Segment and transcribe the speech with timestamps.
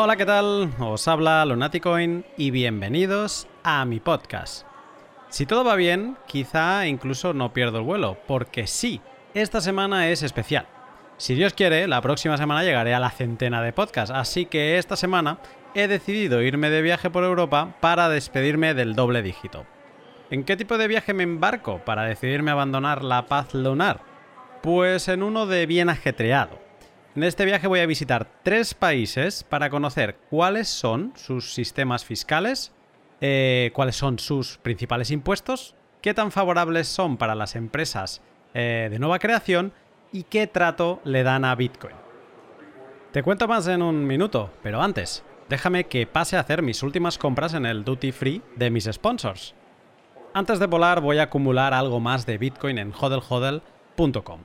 [0.00, 0.70] Hola, ¿qué tal?
[0.78, 4.64] Os habla Lunaticoin y bienvenidos a mi podcast.
[5.28, 9.00] Si todo va bien, quizá incluso no pierdo el vuelo, porque sí,
[9.34, 10.68] esta semana es especial.
[11.16, 14.94] Si Dios quiere, la próxima semana llegaré a la centena de podcasts, así que esta
[14.94, 15.38] semana
[15.74, 19.66] he decidido irme de viaje por Europa para despedirme del doble dígito.
[20.30, 24.02] ¿En qué tipo de viaje me embarco para decidirme abandonar la paz lunar?
[24.62, 26.67] Pues en uno de bien ajetreado
[27.18, 32.70] en este viaje voy a visitar tres países para conocer cuáles son sus sistemas fiscales,
[33.20, 38.22] eh, cuáles son sus principales impuestos, qué tan favorables son para las empresas
[38.54, 39.72] eh, de nueva creación
[40.12, 41.96] y qué trato le dan a Bitcoin.
[43.10, 47.18] Te cuento más en un minuto, pero antes, déjame que pase a hacer mis últimas
[47.18, 49.56] compras en el duty free de mis sponsors.
[50.34, 54.44] Antes de volar voy a acumular algo más de Bitcoin en hodlhodl.com.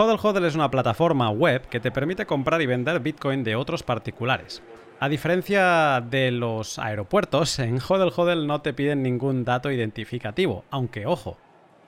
[0.00, 3.82] Hodl Hodl es una plataforma web que te permite comprar y vender Bitcoin de otros
[3.82, 4.62] particulares.
[5.00, 11.04] A diferencia de los aeropuertos, en Hodl Hodl no te piden ningún dato identificativo, aunque
[11.04, 11.36] ojo,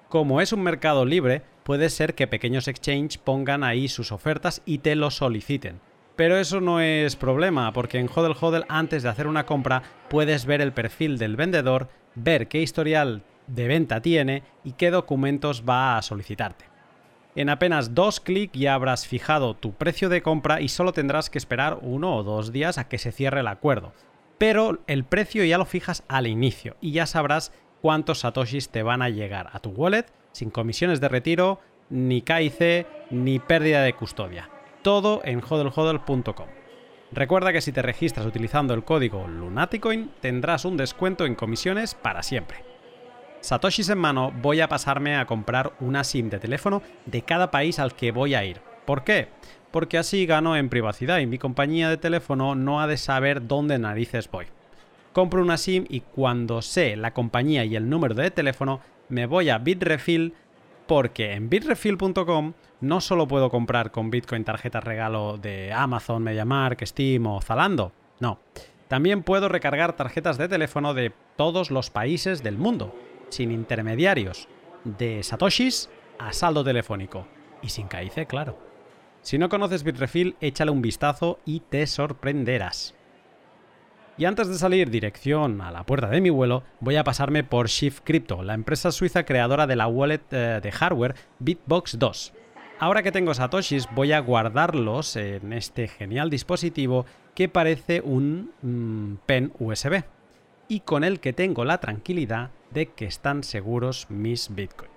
[0.09, 4.79] como es un mercado libre, puede ser que pequeños exchanges pongan ahí sus ofertas y
[4.79, 5.79] te lo soliciten.
[6.17, 10.47] Pero eso no es problema, porque en Hodl Hodl antes de hacer una compra puedes
[10.47, 15.97] ver el perfil del vendedor, ver qué historial de venta tiene y qué documentos va
[15.97, 16.70] a solicitarte.
[17.37, 21.39] En apenas dos clics ya habrás fijado tu precio de compra y solo tendrás que
[21.39, 23.93] esperar uno o dos días a que se cierre el acuerdo.
[24.39, 29.03] Pero el precio ya lo fijas al inicio y ya sabrás cuántos satoshis te van
[29.03, 34.49] a llegar a tu wallet sin comisiones de retiro, ni KIC, ni pérdida de custodia.
[34.83, 36.49] Todo en hodlhodl.com.
[37.13, 42.23] Recuerda que si te registras utilizando el código Lunaticoin tendrás un descuento en comisiones para
[42.23, 42.70] siempre.
[43.41, 47.79] Satoshis en mano, voy a pasarme a comprar una SIM de teléfono de cada país
[47.79, 48.61] al que voy a ir.
[48.85, 49.29] ¿Por qué?
[49.71, 53.79] Porque así gano en privacidad y mi compañía de teléfono no ha de saber dónde
[53.79, 54.47] narices voy.
[55.15, 59.49] Compro una SIM y cuando sé la compañía y el número de teléfono, me voy
[59.49, 60.35] a Bitrefill
[60.87, 67.27] porque en bitrefill.com no solo puedo comprar con Bitcoin tarjetas regalo de Amazon, MediaMark, Steam
[67.27, 68.39] o Zalando, no.
[68.89, 72.93] También puedo recargar tarjetas de teléfono de todos los países del mundo
[73.31, 74.49] sin intermediarios,
[74.85, 77.27] de satoshis a saldo telefónico.
[77.63, 78.59] Y sin KIC, claro.
[79.23, 82.95] Si no conoces Bitrefill, échale un vistazo y te sorprenderás.
[84.17, 87.69] Y antes de salir dirección a la puerta de mi vuelo, voy a pasarme por
[87.69, 92.35] Shift Crypto, la empresa suiza creadora de la wallet eh, de hardware Bitbox 2.
[92.79, 99.27] Ahora que tengo satoshis, voy a guardarlos en este genial dispositivo que parece un mm,
[99.27, 100.03] pen USB
[100.71, 104.91] y con el que tengo la tranquilidad de que están seguros mis Bitcoin.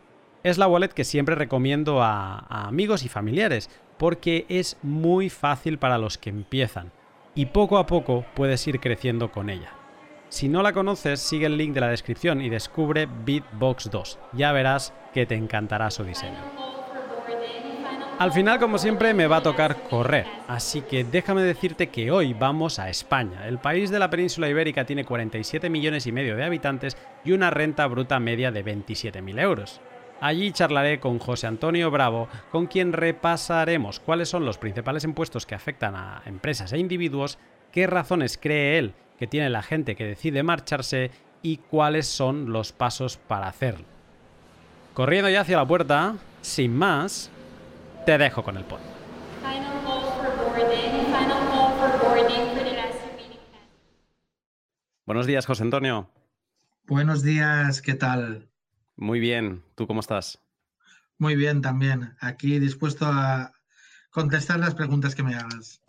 [0.43, 5.97] Es la wallet que siempre recomiendo a, amigos y familiares porque es muy fácil para
[5.97, 6.91] los que empiezan
[7.33, 9.71] y poco a poco puedes ir creciendo con ella.
[10.29, 14.19] Si no la conoces, sigue el link de la descripción y descubre Bitbox 2.
[14.33, 16.82] Ya verás que te encantará su diseño.
[18.19, 22.33] Al final, como siempre, me va a tocar correr, así que déjame decirte que hoy
[22.33, 23.47] vamos a España.
[23.47, 27.49] El país de la península ibérica tiene 47 millones y medio de habitantes y una
[27.49, 29.81] renta bruta media de 27.000 euros.
[30.21, 35.55] Allí charlaré con José Antonio Bravo, con quien repasaremos cuáles son los principales impuestos que
[35.55, 37.39] afectan a empresas e individuos,
[37.71, 42.71] qué razones cree él que tiene la gente que decide marcharse y cuáles son los
[42.71, 43.85] pasos para hacerlo.
[44.93, 47.31] Corriendo ya hacia la puerta, sin más,
[48.05, 48.79] te dejo con el pod.
[55.05, 56.09] Buenos días, José Antonio.
[56.87, 58.49] Buenos días, ¿qué tal?
[58.95, 60.39] Muy bien, ¿tú cómo estás?
[61.17, 63.51] Muy bien también, aquí dispuesto a
[64.09, 65.81] contestar las preguntas que me hagas.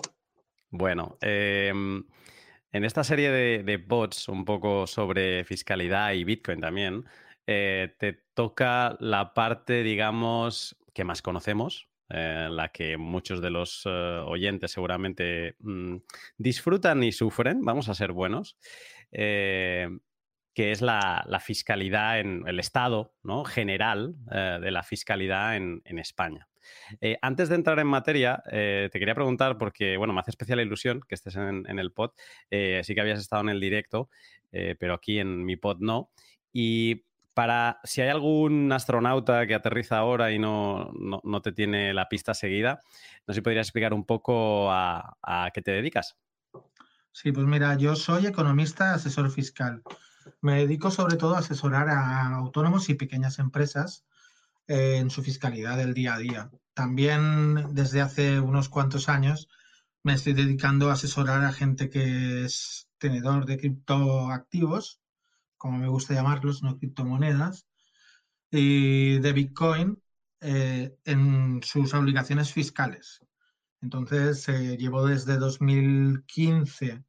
[0.70, 2.04] Bueno, em,
[2.72, 7.04] en esta serie de, bots un poco sobre fiscalidad y Bitcoin también,
[7.46, 13.82] eh, te toca la parte, digamos, que más conocemos, eh, la que muchos de los
[13.86, 15.96] eh, oyentes seguramente mm,
[16.36, 18.58] disfrutan y sufren, vamos a ser buenos,
[19.10, 19.88] eh,
[20.54, 23.44] que es la, fiscalidad en el estado ¿no?
[23.44, 26.46] general de la fiscalidad en, España.
[27.22, 31.16] antes de entrar en materia, te quería preguntar, porque bueno, me hace especial ilusión que
[31.16, 32.12] estés en, el pod,
[32.48, 34.10] sí que habías estado en el directo,
[34.52, 36.10] pero aquí en mi pod no.
[36.52, 37.02] Y
[37.34, 42.32] para si hay algún astronauta que aterriza ahora y no, no, te tiene la pista
[42.32, 42.80] seguida,
[43.26, 46.16] no sé si podrías explicar un poco a, qué te dedicas.
[47.12, 49.82] Sí, pues mira, yo soy economista, asesor fiscal.
[50.40, 54.04] Me dedico sobre todo a asesorar a autónomos y pequeñas empresas
[54.66, 56.50] en su fiscalidad del día a día.
[56.72, 59.48] También desde hace unos cuantos años
[60.02, 65.00] me estoy dedicando a asesorar a gente que es tenedor de criptoactivos,
[65.64, 67.66] como me gusta llamarlos, no criptomonedas,
[68.50, 69.98] y de Bitcoin
[70.42, 73.22] eh, en sus obligaciones fiscales.
[73.80, 77.02] Entonces, eh, llevo desde 2015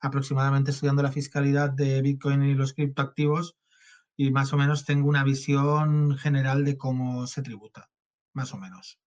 [0.00, 3.54] aproximadamente estudiando la fiscalidad de Bitcoin y los criptoactivos
[4.16, 7.90] y más o menos tengo una visión general de cómo se tributa,
[8.32, 8.98] más o menos.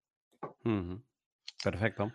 [1.63, 2.11] Perfecto.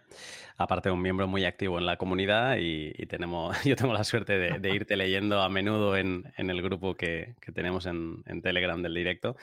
[0.58, 4.74] Aparte, un miembro muy activo en la comunidad y, tenemos, yo tengo la suerte de,
[4.74, 9.36] irte leyendo a menudo en, el grupo que, tenemos en, Telegram del directo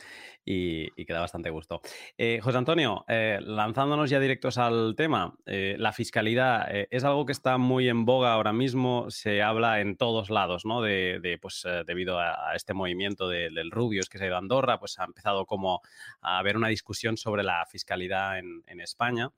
[0.46, 1.82] y, que da bastante gusto.
[2.18, 7.32] Eh, José Antonio, eh, lanzándonos ya directos al tema, eh, la fiscalidad es algo que
[7.32, 10.82] está muy en boga ahora mismo, se habla en todos lados, ¿no?
[10.82, 15.00] De, pues, debido a, este movimiento del Rubius que se ha ido a Andorra, pues
[15.00, 15.82] ha empezado como
[16.22, 19.32] a haber una discusión sobre la fiscalidad en España.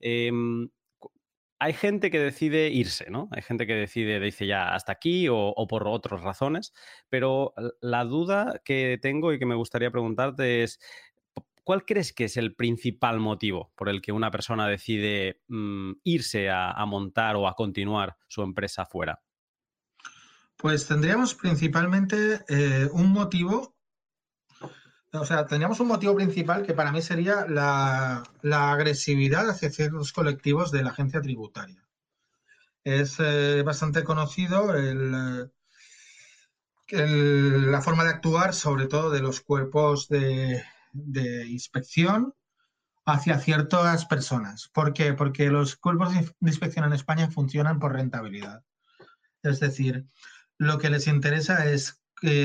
[0.00, 0.68] Em,
[1.58, 3.28] hay gente que decide irse, ¿no?
[3.32, 6.72] Hay gente que decide, dice ya hasta aquí o, por otras razones,
[7.08, 10.78] pero la duda que tengo y que me gustaría preguntarte es,
[11.64, 16.50] ¿cuál crees que es el principal motivo por el que una persona decide mm, irse
[16.50, 19.22] a, montar o a continuar su empresa fuera?
[20.56, 23.75] Pues tendríamos principalmente eh, un motivo
[25.12, 28.22] o sea, tendríamos un motivo principal que para mí sería la,
[28.72, 31.82] agresividad hacia ciertos colectivos de la agencia tributaria.
[32.84, 34.72] Es eh, bastante conocido
[36.88, 40.62] la forma de actuar, sobre todo de los cuerpos de,
[41.48, 42.34] inspección
[43.04, 44.68] hacia ciertas personas.
[44.72, 45.12] ¿Por qué?
[45.12, 48.64] Porque los cuerpos de inspección en España funcionan por rentabilidad.
[49.42, 50.06] Es decir,
[50.58, 52.00] lo que les interesa es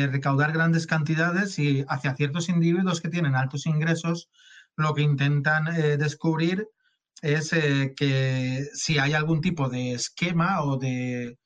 [0.07, 4.29] recaudar grandes cantidades y hacia ciertos individuos que tienen altos ingresos,
[4.75, 6.67] lo que intentan eh, descubrir
[7.21, 11.37] es eh, que si hay algún tipo de esquema o de,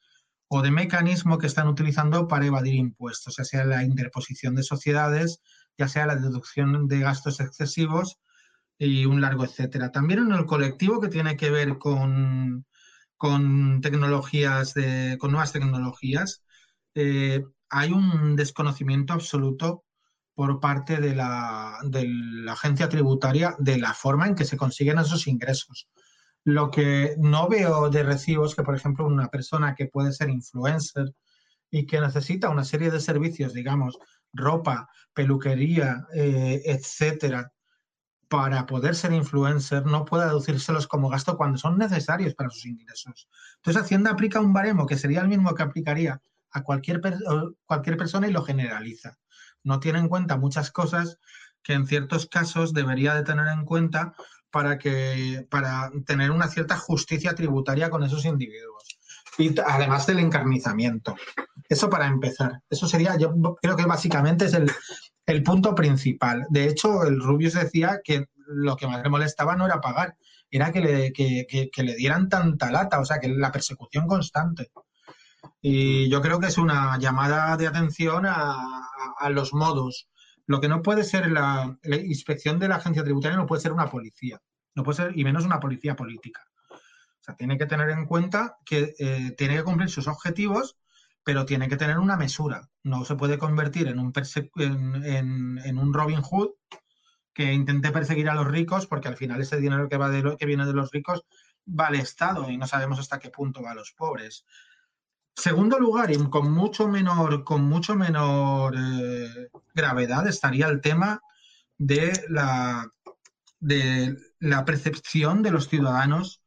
[0.47, 5.41] o de mecanismo que están utilizando para evadir impuestos, ya sea la interposición de sociedades,
[5.77, 8.17] ya sea la deducción de gastos excesivos
[8.77, 9.91] y un largo etcétera.
[9.91, 12.65] También en el colectivo que tiene que ver con,
[13.17, 16.43] con tecnologías, de, con nuevas tecnologías,
[16.95, 17.43] eh,
[17.75, 19.83] hay un desconocimiento absoluto
[20.33, 21.77] por parte de la,
[22.47, 25.89] agencia tributaria de la forma en que se consiguen esos ingresos.
[26.45, 31.13] Lo que no veo de recibos que, por ejemplo, una persona que puede ser influencer
[31.69, 33.99] y que necesita una serie de servicios, digamos,
[34.31, 37.51] ropa, peluquería, eh, etcétera,
[38.29, 43.27] para poder ser influencer, no pueda deducírselos como gasto cuando son necesarios para sus ingresos.
[43.57, 46.21] Entonces, Hacienda aplica un baremo que sería el mismo que aplicaría
[46.55, 47.01] a cualquier,
[47.65, 49.17] cualquier persona y lo generaliza.
[49.63, 51.19] No tiene en cuenta muchas cosas
[51.61, 54.13] que en ciertos casos debería de tener en cuenta
[54.51, 58.97] para, que, para tener una cierta justicia tributaria con esos individuos.
[59.37, 61.17] Y además del encarnizamiento.
[61.67, 62.61] Eso para empezar.
[62.69, 66.45] Eso sería, yo creo que básicamente es el, punto principal.
[66.49, 70.15] De hecho, el Rubius decía que lo que más le molestaba no era pagar,
[70.49, 74.71] era que le, que le dieran tanta lata, o sea, que la persecución constante.
[75.67, 80.07] Y yo creo que es una llamada de atención a, los modos.
[80.45, 83.89] Lo que no puede ser la, inspección de la agencia tributaria no puede ser una
[83.89, 84.39] policía,
[84.75, 86.43] no puede ser, y menos una policía política.
[86.69, 86.77] O
[87.19, 90.77] sea, tiene que tener en cuenta que eh, tiene que cumplir sus objetivos,
[91.23, 92.69] pero tiene que tener una mesura.
[92.83, 94.13] No se puede convertir en un,
[94.53, 96.51] en, un Robin Hood
[97.33, 100.45] que intente perseguir a los ricos, porque al final ese dinero que, va de que
[100.45, 101.25] viene de los ricos
[101.67, 104.45] va al Estado y no sabemos hasta qué punto va a los pobres.
[105.35, 111.21] Segundo lugar, y con mucho menor, con mucho menor eh, gravedad, estaría el tema
[111.77, 112.89] de la,
[113.59, 116.41] de la percepción de los ciudadanos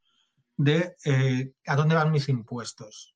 [0.57, 3.15] de eh, a dónde van mis impuestos.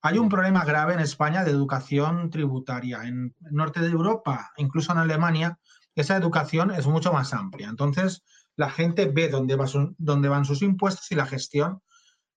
[0.00, 3.02] Hay un problema grave en España de educación tributaria.
[3.04, 5.58] En el norte de Europa, incluso en Alemania,
[5.94, 7.68] esa educación es mucho más amplia.
[7.68, 8.24] Entonces,
[8.56, 9.66] la gente ve dónde, va
[9.98, 11.82] dónde van sus impuestos y la gestión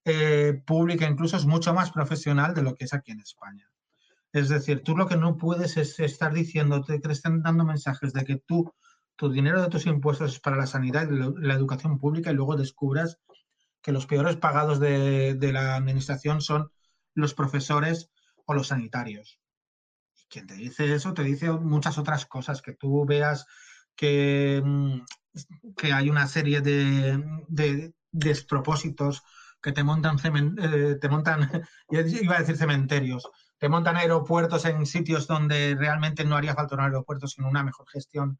[0.05, 3.71] eh, pública incluso es mucho más profesional de lo que es aquí en España.
[4.31, 8.23] Es decir, tú lo que no puedes es estar diciendo, te estén dando mensajes de
[8.23, 8.71] que tú,
[9.15, 12.55] tu dinero de tus impuestos es para la sanidad y la educación pública y luego
[12.55, 13.17] descubras
[13.81, 16.69] que los peores pagados de, la administración son
[17.15, 18.11] los profesores
[18.45, 19.39] o los sanitarios.
[20.15, 23.47] Y quien te dice eso te dice muchas otras cosas, que tú veas
[23.95, 25.01] que, mm,
[25.93, 29.23] hay una serie de despropósitos
[29.65, 31.39] que te montan, eh, te montan,
[31.89, 36.81] iba a decir cementerios, te montan aeropuertos en sitios donde realmente no haría falta un
[36.81, 38.37] aeropuerto, sino una mejor gestión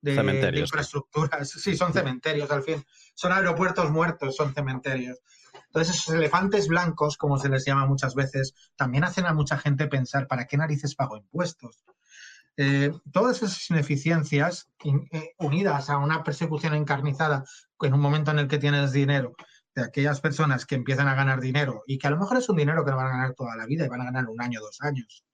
[0.00, 0.14] de,
[0.58, 1.48] infraestructuras.
[1.48, 2.84] Sí, son cementerios al fin.
[3.14, 5.20] Son aeropuertos muertos, son cementerios.
[5.66, 9.86] Entonces, esos elefantes blancos, como se les llama muchas veces, también hacen a mucha gente
[9.86, 11.84] pensar, ¿para qué narices pago impuestos?
[12.56, 17.44] Eh, todas esas ineficiencias eh, unidas a una persecución encarnizada
[17.80, 19.36] en un momento en el que tienes dinero
[19.74, 22.56] de aquellas personas que empiezan a ganar dinero y que a lo mejor es un
[22.56, 24.60] dinero que no van a ganar toda la vida y van a ganar un año,
[24.60, 25.24] dos años,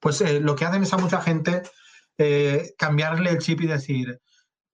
[0.00, 1.62] pues eh, lo que hacen es a mucha gente
[2.76, 4.20] cambiarle el chip y decir,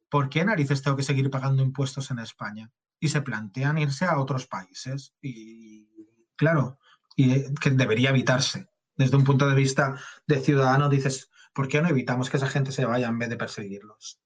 [0.08, 2.70] ¿por qué narices tengo que seguir pagando impuestos en España?
[3.00, 5.12] Y se plantean irse a otros países.
[5.20, 5.88] Y
[6.36, 6.78] claro,
[7.16, 8.68] y que debería evitarse.
[8.96, 12.72] Desde un punto de vista de ciudadano, dices, ¿por qué no evitamos que esa gente
[12.72, 14.20] se vaya en vez de perseguirlos?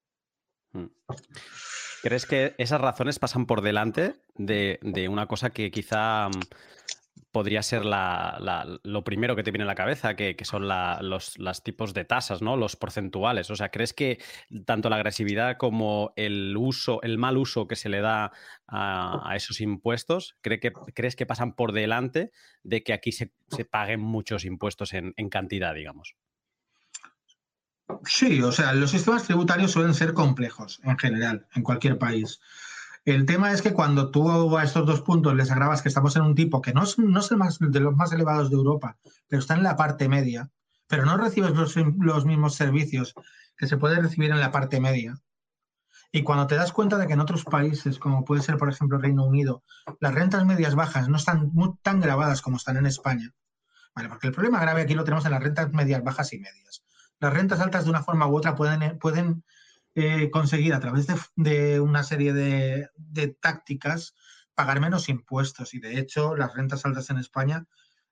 [0.73, 0.89] Hmm.
[2.03, 6.41] ¿Crees que esas razones pasan por delante de, una cosa que quizá mm,
[7.33, 12.05] podría ser lo primero que te viene a la cabeza, que, son los, tipos de
[12.05, 12.57] tasas, ¿no?
[12.57, 13.51] Los porcentuales.
[13.51, 14.19] O sea, ¿crees que
[14.65, 18.31] tanto la agresividad como el uso, el mal uso que se le da
[18.69, 22.31] a, esos impuestos, ¿cree que, crees que pasan por delante
[22.63, 23.33] de que aquí se,
[23.71, 26.15] paguen muchos impuestos en cantidad, digamos?
[28.05, 32.41] Sí, o sea, los sistemas tributarios suelen ser complejos en general, en cualquier país.
[33.05, 36.23] El tema es que cuando tú a estos dos puntos les agravas que estamos en
[36.23, 38.99] un tipo que no es, no es el más, de los más elevados de Europa,
[39.29, 40.51] pero está en la parte media,
[40.87, 43.15] pero no recibes los, los mismos servicios
[43.57, 45.19] que se puede recibir en la parte media.
[46.13, 48.99] Y cuando te das cuenta de que en otros países, como puede ser, por ejemplo,
[48.99, 49.63] Reino Unido,
[50.01, 51.53] las rentas medias bajas no están
[51.83, 53.33] tan grabadas como están en España,
[53.95, 54.09] ¿vale?
[54.09, 56.83] Porque el problema grave aquí lo tenemos en las rentas medias bajas y medias
[57.21, 58.99] las rentas altas de una forma u otra pueden, eh,
[59.95, 61.07] eh, conseguir a través
[61.37, 62.89] de, una serie de,
[63.41, 64.15] tácticas
[64.55, 65.75] pagar menos impuestos.
[65.75, 67.67] Y de hecho, las rentas altas en España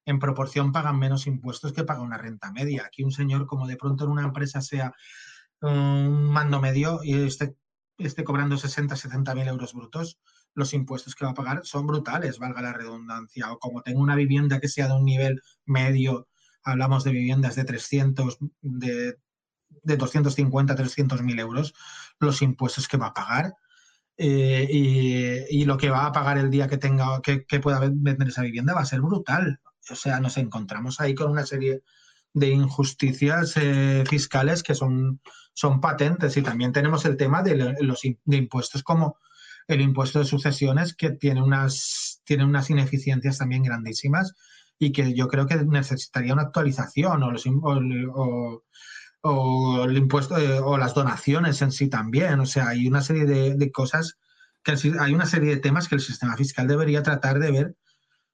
[0.05, 2.85] en proporción pagan menos impuestos que paga una renta media.
[2.87, 4.95] Aquí un señor, como de pronto en una empresa sea
[5.61, 7.57] un mando medio y esté,
[7.99, 10.19] esté cobrando 60, 70 mil euros brutos,
[10.55, 13.53] los impuestos que va a pagar son brutales, valga la redundancia.
[13.53, 16.29] O como tengo una vivienda que sea de un nivel medio
[16.67, 19.17] hablamos de viviendas de 300, de,
[19.83, 21.75] de 250, 300 mil euros,
[22.19, 23.55] los impuestos que va a pagar
[24.19, 28.43] eh, y, lo que va a pagar el día que tenga que, pueda vender esa
[28.43, 29.61] vivienda va a ser brutal.
[29.91, 31.83] O sea, nos encontramos ahí con una serie
[32.33, 35.21] de injusticias eh, fiscales que son,
[35.55, 39.19] son patentes y también tenemos el tema de los de impuestos como
[39.69, 44.35] el impuesto de sucesiones que tiene unas, tiene unas ineficiencias también grandísimas
[44.79, 47.45] y que yo creo que necesitaría una actualización o, los,
[49.23, 52.41] o, el impuesto o las donaciones en sí también.
[52.41, 54.19] O sea, hay una serie de, cosas
[54.63, 57.77] que hay una serie de temas que el sistema fiscal debería tratar de ver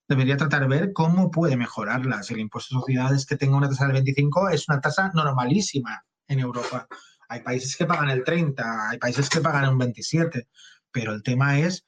[0.09, 2.31] debería tratar de ver cómo puede mejorarlas.
[2.31, 6.41] El impuesto de sociedades que tenga una tasa del 25 es una tasa normalísima en
[6.41, 6.87] Europa.
[7.29, 10.49] Hay países que pagan el 30, hay países que pagan un 27,
[10.91, 11.87] pero el tema es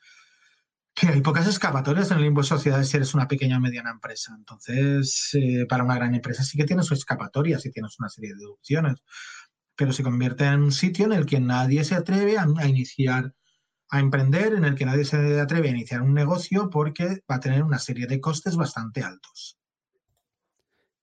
[0.94, 3.90] que hay pocas escapatorias en el impuesto de sociedades si eres una pequeña o mediana
[3.90, 4.32] empresa.
[4.36, 8.32] Entonces, eh, para una gran empresa sí que tienes su escapatoria, sí tienes una serie
[8.32, 9.02] de deducciones,
[9.74, 13.34] pero se convierte en un sitio en el que nadie se atreve a, iniciar,
[13.90, 17.40] a emprender, en el que nadie se atreve a iniciar un negocio porque va a
[17.40, 19.58] tener una serie de costes bastante altos.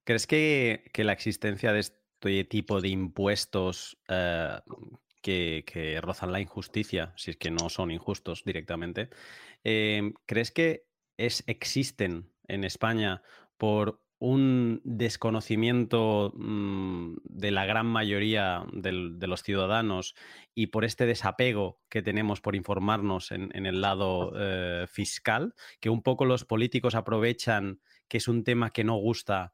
[0.06, 4.58] ¿Crees que, la existencia de este tipo de impuestos eh,
[5.22, 9.10] que, que, rozan la injusticia, si es que no son injustos directamente,
[9.64, 10.86] Em, ¿Crees que
[11.18, 13.22] es, existen en España
[13.58, 20.14] por un desconocimiento mm, de la gran mayoría de los ciudadanos
[20.54, 26.04] y por este desapego que tenemos por informarnos en, el lado eh, fiscal, que un
[26.04, 29.54] poco los políticos aprovechan que es un tema que no gusta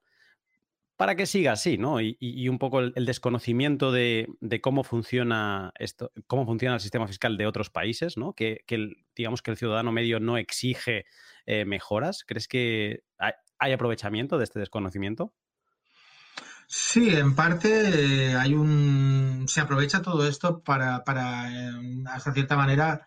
[0.98, 2.02] para que siga así, ¿no?
[2.02, 4.28] Y, un poco el, desconocimiento de,
[4.62, 8.34] cómo funciona esto, cómo funciona el sistema fiscal de otros países, ¿no?
[8.34, 8.66] Que,
[9.16, 11.06] digamos que el ciudadano medio no exige
[11.46, 12.24] eh, mejoras.
[12.26, 13.04] ¿Crees que
[13.60, 15.34] hay, aprovechamiento de este desconocimiento?
[16.68, 19.46] Sí, en parte eh, hay un.
[19.48, 21.04] se aprovecha todo esto para,
[22.08, 23.06] hasta cierta manera,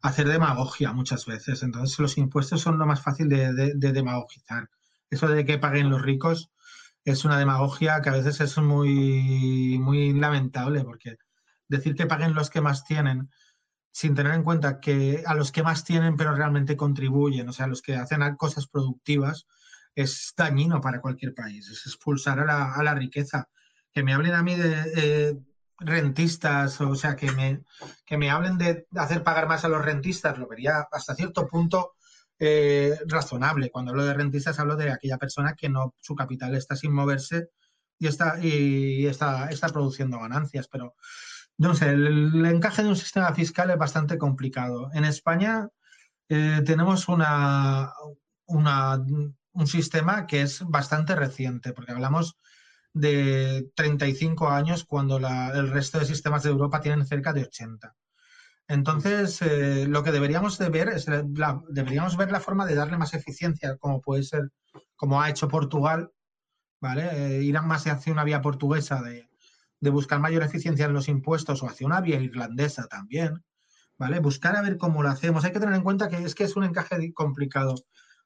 [0.00, 1.64] hacer demagogia muchas veces.
[1.64, 4.70] Entonces, los impuestos son lo más fácil de, de demagogizar.
[5.10, 6.52] Eso de que paguen los ricos
[7.06, 11.16] es una demagogia que a veces es muy, muy lamentable, porque
[11.68, 13.30] decir que paguen los que más tienen
[13.92, 17.66] sin tener en cuenta que a los que más tienen pero realmente contribuyen, o sea,
[17.66, 19.46] los que hacen cosas productivas,
[19.94, 23.48] es dañino para cualquier país, es expulsar a la, riqueza.
[23.92, 25.40] Que me hablen a mí de
[25.78, 27.62] rentistas, o sea, que me,
[28.04, 31.94] que me hablen de hacer pagar más a los rentistas, lo vería hasta cierto punto
[32.38, 33.70] eh, razonable.
[33.70, 37.50] Cuando hablo de rentistas hablo de aquella persona que no, su capital está sin moverse
[37.98, 40.68] y está, y está, produciendo ganancias.
[40.68, 40.94] Pero
[41.58, 44.90] no sé, el, encaje de un sistema fiscal es bastante complicado.
[44.92, 45.68] En España
[46.28, 47.92] eh, tenemos una,
[48.46, 52.36] un sistema que es bastante reciente, porque hablamos
[52.92, 57.94] de 35 años cuando el resto de sistemas de Europa tienen cerca de 80.
[58.68, 62.98] Entonces, eh, lo que deberíamos de ver es la, deberíamos ver la forma de darle
[62.98, 64.50] más eficiencia, como puede ser,
[64.96, 66.10] como ha hecho Portugal,
[66.80, 67.48] ¿vale?
[67.48, 69.28] Eh, más hacia una vía portuguesa de,
[69.80, 73.44] de, buscar mayor eficiencia en los impuestos o hacia una vía irlandesa también,
[73.98, 74.18] ¿vale?
[74.18, 75.44] Buscar a ver cómo lo hacemos.
[75.44, 77.76] Hay que tener en cuenta que es que es un encaje complicado.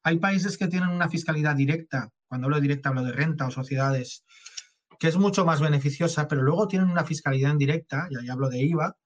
[0.03, 3.51] Hay países que tienen una fiscalidad directa, cuando hablo de directa hablo de renta o
[3.51, 4.25] sociedades,
[4.99, 8.59] que es mucho más beneficiosa, pero luego tienen una fiscalidad indirecta, y ahí hablo de
[8.61, 8.97] IVA,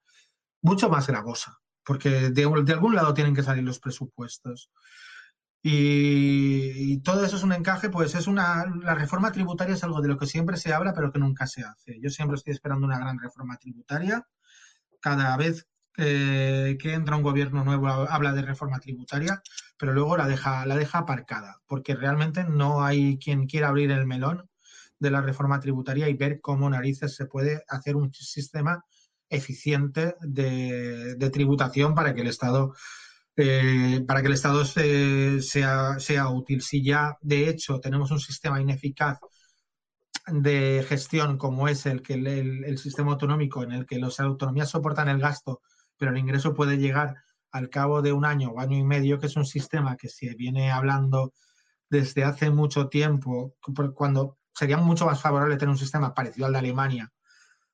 [0.65, 4.71] mucho más gravosa, porque de, algún lado tienen que salir los presupuestos.
[5.63, 8.65] Y, todo eso es un encaje, pues es una.
[8.83, 11.63] La reforma tributaria es algo de lo que siempre se habla, pero que nunca se
[11.63, 11.99] hace.
[12.01, 14.27] Yo siempre estoy esperando una gran reforma tributaria.
[15.01, 15.67] Cada vez
[15.97, 19.43] que entra un gobierno nuevo habla de reforma tributaria,
[19.79, 24.07] pero luego la deja, la deja aparcada, porque realmente no hay quien quiera abrir el
[24.07, 24.49] melón
[24.99, 28.85] de la reforma tributaria y ver cómo narices se puede hacer un sistema
[29.35, 32.75] eficiente de, tributación para que el Estado
[33.37, 36.63] eh, para que el Estado sea, sea útil.
[36.63, 39.19] Si ya de hecho tenemos un sistema ineficaz
[40.27, 45.09] de gestión como es el que el, sistema autonómico en el que las autonomías soportan
[45.09, 45.61] el gasto,
[45.99, 47.17] pero el ingreso puede llegar
[47.51, 50.35] al cabo de un año o año y medio, que es un sistema que se
[50.35, 51.33] viene hablando
[51.91, 53.55] desde hace mucho tiempo,
[53.95, 57.14] cuando sería mucho más favorable tener un sistema parecido al de Alemania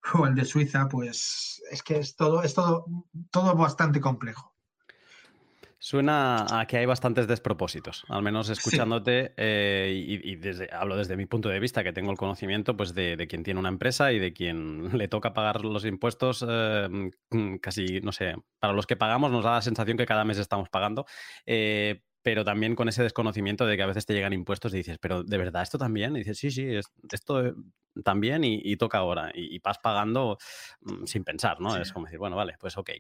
[0.15, 2.87] o el de Suiza, pues es que es todo, es todo,
[3.31, 4.55] todo bastante complejo.
[5.83, 9.91] Suena a que hay bastantes despropósitos, al menos escuchándote, eh,
[10.23, 13.43] y, desde, hablo desde mi punto de vista, que tengo el conocimiento pues, de, quien
[13.43, 17.11] tiene una empresa y de quien le toca pagar los impuestos, eh,
[17.63, 20.69] casi, no sé, para los que pagamos nos da la sensación que cada mes estamos
[20.69, 21.07] pagando,
[21.47, 24.99] eh, pero también con ese desconocimiento de que a veces te llegan impuestos y dices,
[24.99, 26.15] pero ¿de verdad esto también?
[26.17, 26.67] Y dices, sí, sí,
[27.11, 27.55] esto
[28.05, 29.31] también y, toca ahora.
[29.35, 30.39] Y, vas pagando
[30.83, 31.77] mm, sin pensar, ¿no?
[31.77, 32.91] Es como decir, bueno, vale, pues ok.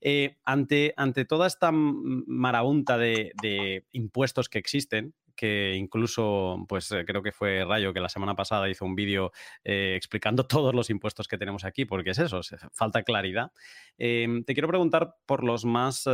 [0.00, 7.22] Eh, ante, ante toda esta marabunta de, impuestos que existen, que incluso, pues eh, creo
[7.22, 9.32] que fue Rayo que la semana pasada hizo un vídeo
[9.64, 12.40] eh, explicando todos los impuestos que tenemos aquí, porque es eso,
[12.72, 13.52] falta claridad.
[13.96, 16.06] te quiero preguntar por los más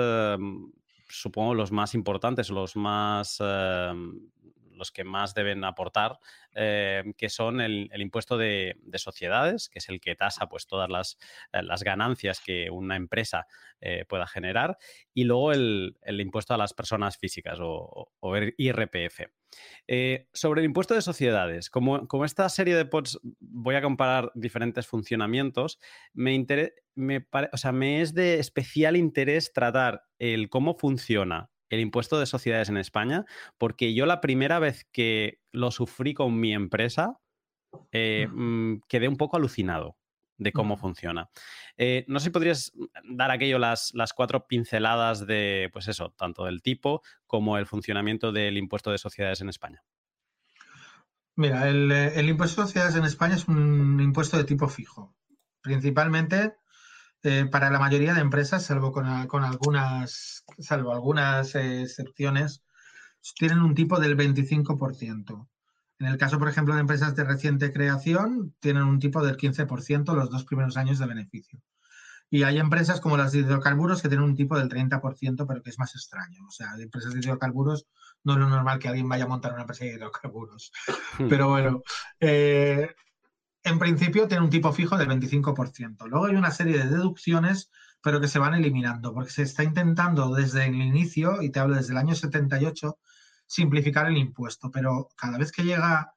[1.08, 4.20] supongo, los más importantes, los más em,
[4.78, 6.18] los que más deben aportar,
[6.52, 11.18] em, que son el, impuesto de, sociedades, que es el que tasa pues, todas las,
[11.52, 13.46] eh, ganancias que una empresa
[13.80, 14.78] eh, pueda generar,
[15.12, 18.12] y luego el, impuesto a las personas físicas o,
[18.56, 19.20] IRPF.
[19.86, 24.30] Eh, sobre el impuesto de sociedades, como, como, esta serie de pods voy a comparar
[24.34, 25.78] diferentes funcionamientos,
[26.12, 26.46] me,
[26.94, 32.26] me, o sea, me es de especial interés tratar el cómo funciona el impuesto de
[32.26, 33.24] sociedades en España,
[33.58, 37.20] porque yo la primera vez que lo sufrí con mi empresa,
[37.92, 39.96] eh, mm, quedé un poco alucinado
[40.38, 41.30] de cómo funciona.
[41.76, 42.72] Eh, no sé si podrías
[43.04, 48.30] dar aquello las, las, cuatro pinceladas de, pues eso, tanto del tipo como el funcionamiento
[48.30, 49.82] del impuesto de sociedades en España.
[51.34, 55.14] Mira, el, el impuesto de sociedades en España es un impuesto de tipo fijo.
[55.60, 56.54] Principalmente
[57.22, 62.62] eh, para la mayoría de empresas, salvo con, algunas, salvo algunas eh, excepciones,
[63.38, 65.48] tienen un tipo del 25%.
[66.00, 70.14] En el caso, por ejemplo, de empresas de reciente creación, tienen un tipo del 15%
[70.14, 71.60] los dos primeros años de beneficio.
[72.30, 75.70] Y hay empresas como las de hidrocarburos que tienen un tipo del 30%, pero que
[75.70, 76.44] es más extraño.
[76.46, 77.86] O sea, de empresas de hidrocarburos
[78.22, 80.70] no es lo normal que alguien vaya a montar una empresa de hidrocarburos.
[81.18, 81.28] Hmm.
[81.28, 81.82] Pero bueno,
[82.20, 82.94] eh,
[83.68, 86.06] en principio tiene un tipo fijo del 25%.
[86.08, 87.70] Luego hay una serie de deducciones,
[88.02, 91.76] pero que se van eliminando, porque se está intentando desde el inicio, y te hablo
[91.76, 92.98] desde el año 78,
[93.46, 94.70] simplificar el impuesto.
[94.70, 96.12] Pero cada vez que llega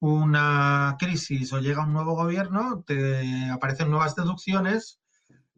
[0.00, 5.00] una crisis o llega un nuevo gobierno, te aparecen nuevas deducciones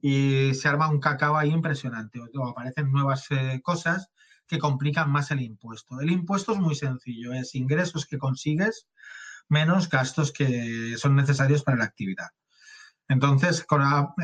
[0.01, 2.21] y se arma un cacao ahí impresionante.
[2.35, 4.11] O aparecen nuevas eh, cosas
[4.47, 6.01] que complican más el impuesto.
[6.01, 8.87] El impuesto es muy sencillo, es ingresos que consigues
[9.53, 12.31] menos gastos que son necesarios para la actividad.
[13.07, 13.67] Entonces,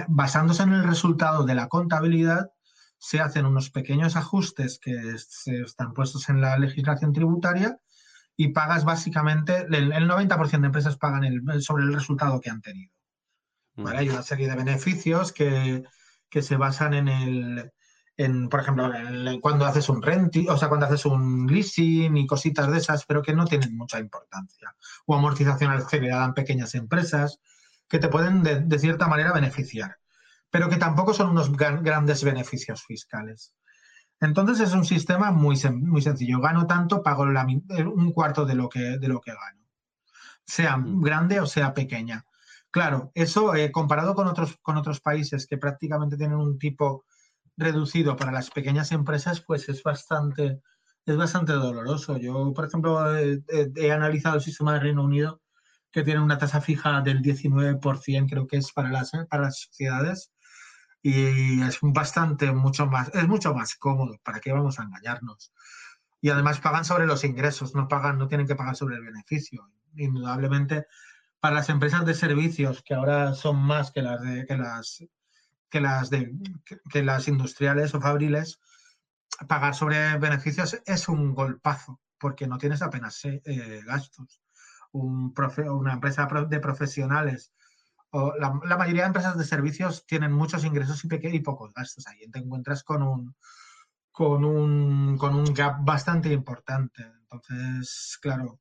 [0.09, 2.51] basándose en el resultado de la contabilidad,
[2.97, 7.79] se hacen unos pequeños ajustes que se están puestos en la legislación tributaria
[8.37, 11.23] y pagas básicamente, el, 90% de empresas pagan
[11.61, 12.93] sobre el resultado que han tenido.
[13.85, 15.85] Hay una serie de beneficios que,
[16.31, 17.71] que se basan en el,
[18.51, 18.91] por ejemplo,
[19.41, 23.23] cuando haces un renting, o sea, cuando haces un leasing y cositas de esas, pero
[23.23, 24.75] que no tienen mucha importancia.
[25.07, 27.39] O amortización acelerada en pequeñas empresas,
[27.89, 29.99] que te pueden de, cierta manera beneficiar,
[30.51, 33.55] pero que tampoco son unos grandes beneficios fiscales.
[34.21, 36.41] Entonces es un sistema muy, muy sencillo.
[36.41, 39.65] Gano tanto, pago un cuarto de lo que, de lo que gano,
[40.45, 41.03] sea mm.
[41.03, 42.25] grande o sea pequeña.
[42.71, 47.05] Claro, eso eh, comparado con otros, con otros países que prácticamente tienen un tipo
[47.59, 50.63] reducido para las pequeñas empresas, pues es bastante,
[51.05, 52.17] es bastante doloroso.
[52.17, 55.43] Yo, por ejemplo, he analizado el sistema de Reino Unido
[55.91, 60.31] que tiene una tasa fija del 19%, creo que es para las, para las sociedades,
[61.03, 65.53] y es bastante, mucho más, es mucho más cómodo, ¿para qué vamos a engañarnos?
[66.21, 69.71] Y además pagan sobre los ingresos, no pagan, no tienen que pagar sobre el beneficio.
[69.97, 70.87] Indudablemente,
[71.41, 75.05] para las empresas de servicios, que ahora son más que las de, que las
[75.71, 76.33] que las de
[76.91, 78.61] que, las industriales o fabriles,
[79.47, 84.41] pagar sobre beneficios es un golpazo, porque no tienes apenas eh, gastos.
[84.93, 87.53] Un profe, una empresa de profesionales
[88.11, 92.07] o la, mayoría de empresas de servicios tienen muchos ingresos y, y pocos gastos.
[92.07, 93.37] Ahí te encuentras con un,
[94.11, 97.05] con un, con un gap bastante importante.
[97.23, 98.61] Entonces, claro,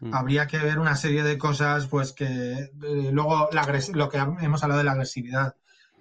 [0.00, 0.14] mm.
[0.14, 2.70] habría que ver una serie de cosas, pues que eh,
[3.12, 3.48] luego
[3.94, 5.56] lo que hemos hablado de la agresividad,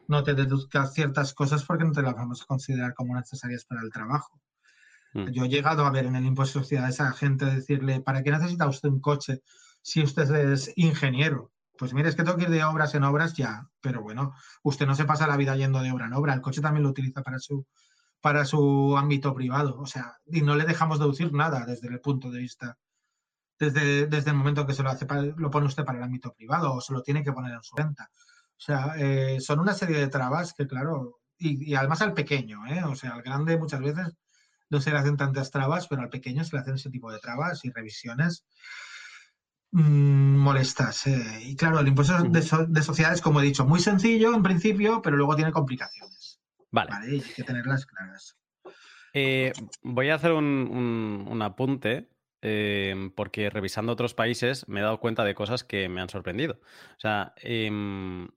[0.08, 3.82] no te deduzcas ciertas cosas porque no te las vamos a considerar como necesarias para
[3.82, 4.42] el trabajo.
[5.14, 5.30] Mm.
[5.30, 8.32] Yo he llegado a ver en el impuesto de sociedades a gente decirle, ¿para qué
[8.32, 9.42] necesita usted un coche
[9.82, 11.52] si usted es ingeniero?
[11.78, 14.88] Pues mire, es que tengo que ir de obras en obras ya, pero bueno, usted
[14.88, 17.22] no se pasa la vida yendo de obra en obra, el coche también lo utiliza
[17.22, 17.68] para su,
[18.20, 22.32] para su ámbito privado, o sea, y no le dejamos deducir nada desde el punto
[22.32, 22.78] de vista,
[23.60, 25.06] desde, desde el momento que se lo hace,
[25.38, 27.76] lo pone usted para el ámbito privado o se lo tiene que poner en su
[27.76, 28.10] renta.
[28.58, 32.66] O sea, eh, son una serie de trabas que, claro, y, y, además al pequeño,
[32.68, 32.84] ¿eh?
[32.84, 34.18] o sea, al grande muchas veces
[34.70, 37.20] no se le hacen tantas trabas, pero al pequeño se le hacen ese tipo de
[37.20, 38.46] trabas y revisiones
[39.72, 41.06] Mm, molestas.
[41.08, 42.42] y claro, el impuesto de,
[42.82, 46.42] sociedades, como he dicho, muy sencillo en principio, pero luego tiene complicaciones.
[46.72, 46.92] Vale.
[46.94, 48.38] hay que tenerlas claras.
[49.14, 49.52] Eh,
[49.84, 52.10] voy a hacer un, apunte.
[52.44, 56.60] Eh, porque revisando otros países me he dado cuenta de cosas que me han sorprendido.
[56.92, 58.28] O sea, em,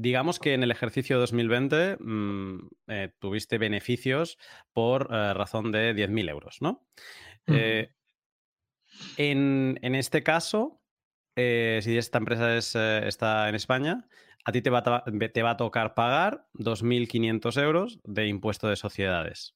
[0.00, 4.38] digamos que en el ejercicio 2020 mm, eh, tuviste beneficios
[4.72, 6.86] por razón de 10.000 euros, ¿no?
[9.16, 10.80] En, este caso,
[11.36, 14.08] eh, si esta empresa eh, está en España,
[14.44, 19.54] a ti te va, a, tocar pagar 2.500 euros de impuesto de sociedades.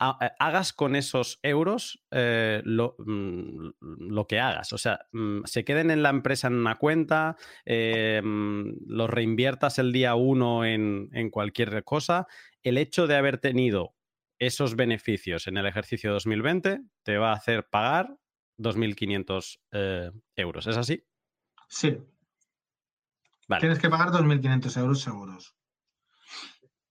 [0.00, 4.72] Eh, hagas con esos euros mm, lo, que hagas.
[4.72, 9.92] O sea, mm, se queden en la empresa en una cuenta, mm, los reinviertas el
[9.92, 12.26] día uno en, en cualquier cosa.
[12.62, 13.94] El hecho de haber tenido
[14.38, 18.16] esos beneficios en el ejercicio 2020 te va a hacer pagar
[18.58, 20.66] 2.500 eh, euros.
[20.66, 21.04] ¿Es así?
[21.68, 21.98] Sí.
[23.60, 25.54] Tienes que pagar 2.500 euros seguros.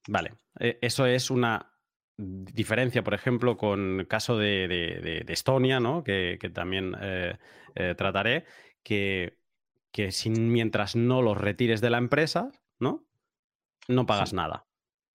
[0.08, 0.36] Vale.
[0.60, 1.73] Eso es una
[2.18, 6.04] diferencia, por ejemplo, con el caso de, Estonia, ¿no?
[6.04, 7.38] que, también eh,
[7.76, 8.46] eh, trataré,
[8.84, 9.38] que,
[9.92, 13.06] que sin, mientras no los retires de la empresa, ¿no?
[13.88, 14.66] No pagas nada.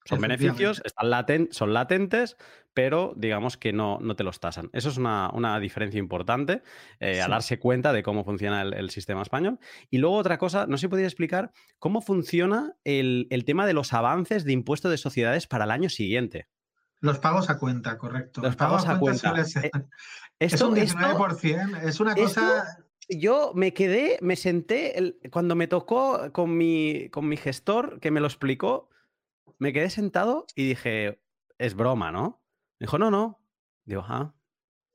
[0.09, 2.39] Son beneficios, están son latentes,
[2.73, 4.71] pero digamos que no, no te los tasan.
[4.73, 6.63] Eso es una, diferencia importante
[6.99, 9.59] eh, a darse cuenta de cómo funciona el, sistema español.
[9.91, 13.93] Y luego otra cosa, no sé si podría explicar cómo funciona el, tema de los
[13.93, 16.49] avances de impuestos de sociedades para el año siguiente.
[17.01, 18.41] Los pagos a cuenta, correcto.
[18.41, 19.35] Los, pagos, a cuenta.
[19.39, 19.71] Eh,
[20.39, 22.79] es un 19%, es una cosa...
[23.09, 28.21] yo me quedé, me senté, cuando me tocó con mi, con mi gestor, que me
[28.21, 28.89] lo explicó,
[29.59, 31.21] me quedé sentado y dije,
[31.59, 32.43] es broma, ¿no?
[32.79, 33.41] Me dijo, no, no.
[33.85, 34.35] Digo, ah,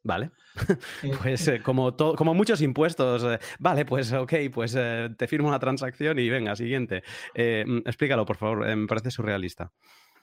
[0.03, 0.31] vale.
[1.21, 5.59] pues eh, como, como muchos impuestos, eh, vale, pues ok, pues eh, te firmo una
[5.59, 7.03] transacción y venga, siguiente.
[7.35, 9.71] Mm, explícalo, por favor, me parece surrealista.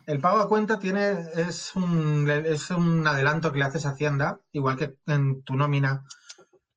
[0.07, 4.41] El pago a cuenta tiene, es, un, es un adelanto que le haces a Hacienda,
[4.53, 6.05] igual que en tu nómina.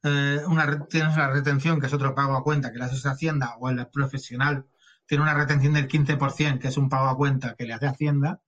[0.03, 3.55] una, tienes una retención, que es otro pago a cuenta que le haces a Hacienda,
[3.59, 4.65] o el profesional
[5.07, 8.41] tiene una retención del 15%, que es un pago a cuenta que le hace Hacienda,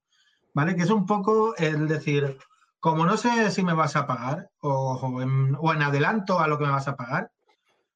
[0.54, 0.74] ¿vale?
[0.76, 2.38] Que es un poco el decir,
[2.80, 6.70] como no sé si me vas a pagar o, en, adelanto a lo que me
[6.70, 7.30] vas a pagar,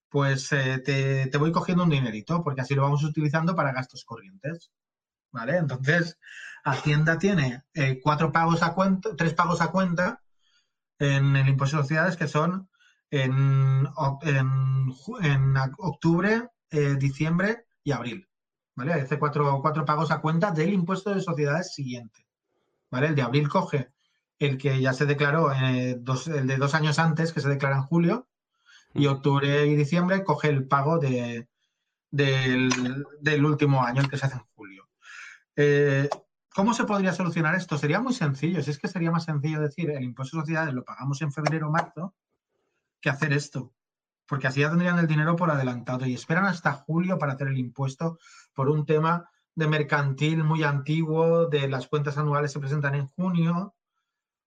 [0.09, 4.73] pues eh, te, voy cogiendo un dinerito, porque así lo vamos utilizando para gastos corrientes,
[5.31, 5.57] ¿vale?
[5.59, 6.19] Entonces,
[6.65, 10.23] Hacienda tiene eh, cuatro pagos a cuenta, tres pagos a cuenta
[10.99, 12.69] en el impuesto de sociedades que son
[13.11, 13.89] en,
[14.23, 18.29] en, octubre, eh, diciembre y abril.
[18.75, 18.95] ¿vale?
[18.95, 22.27] Hace cuatro, cuatro pagos a cuenta del impuesto de sociedades siguiente,
[22.91, 23.09] ¿vale?
[23.09, 23.93] El de abril coge
[24.39, 27.77] el que ya se declaró, eh, dos, el de dos años antes, que se declara
[27.77, 28.29] en julio,
[28.95, 31.47] y octubre y diciembre coge el pago de,
[32.11, 34.89] del, último año, el que se hace en julio.
[35.57, 36.09] Eh,
[36.55, 37.79] ¿Cómo se podría solucionar esto?
[37.79, 38.63] Sería muy sencillo.
[38.63, 41.69] Si es que sería más sencillo decir el impuesto de sociedades lo pagamos en febrero
[41.69, 42.15] o marzo
[43.01, 43.73] que hacer esto.
[44.27, 47.59] Porque así ya tendrían el dinero por adelantado y esperan hasta julio para hacer el
[47.59, 48.19] impuesto
[48.53, 53.75] por un tema de mercantil muy antiguo, de las cuentas anuales se presentan en junio,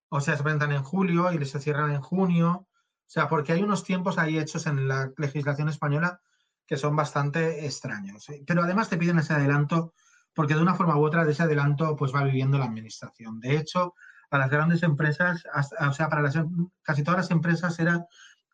[0.09, 2.67] o sea, se presentan en julio y se cierran en junio.
[3.05, 6.19] O sea, porque hay unos tiempos ahí hechos en la legislación española
[6.65, 8.27] que son bastante extraños.
[8.45, 9.93] Pero además te piden ese adelanto
[10.33, 13.39] porque de una forma u otra de ese adelanto pues va viviendo la administración.
[13.39, 13.93] De hecho,
[14.31, 15.43] a las grandes empresas,
[15.79, 18.05] o sea, para em, casi todas las empresas era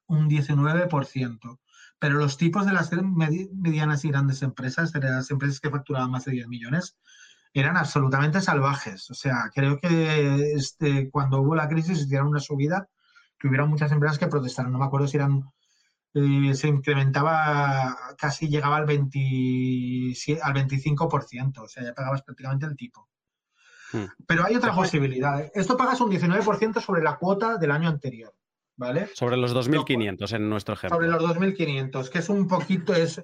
[0.08, 1.60] un 19%,
[2.00, 6.26] pero los tipos de las medianas y grandes empresas, de las empresas que facturaban más
[6.26, 6.98] de 10 millones,
[7.54, 9.10] eran absolutamente salvajes.
[9.10, 12.88] O sea, creo que este, cuando hubo la crisis hicieron una subida
[13.40, 14.72] que hubiera muchas empresas que protestaron.
[14.72, 15.44] No me acuerdo si eran
[16.14, 19.20] eh, se incrementaba, casi llegaba al, 20,
[20.42, 23.08] al 25%, o sea, ya pagabas prácticamente el tipo.
[23.92, 24.06] Hmm.
[24.26, 25.50] Pero hay otra posibilidad.
[25.54, 28.34] Esto pagas un 19% sobre la cuota del año anterior,
[28.76, 29.10] ¿vale?
[29.14, 30.96] Sobre los 2.500 en nuestro ejemplo.
[30.96, 33.24] Sobre los 2.500, que es un poquito, es,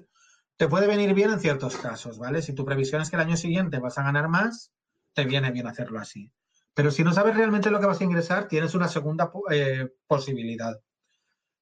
[0.56, 2.40] te puede venir bien en ciertos casos, ¿vale?
[2.42, 4.72] Si tu previsión es que el año siguiente vas a ganar más,
[5.12, 6.30] te viene bien hacerlo así.
[6.74, 10.78] Pero si no sabes realmente lo que vas a ingresar, tienes una segunda eh, posibilidad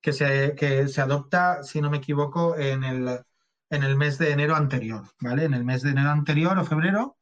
[0.04, 3.20] que se, que se adopta, si no me equivoco, en el,
[3.70, 5.44] en el mes de enero anterior, ¿vale?
[5.44, 7.16] En el mes de enero anterior o febrero,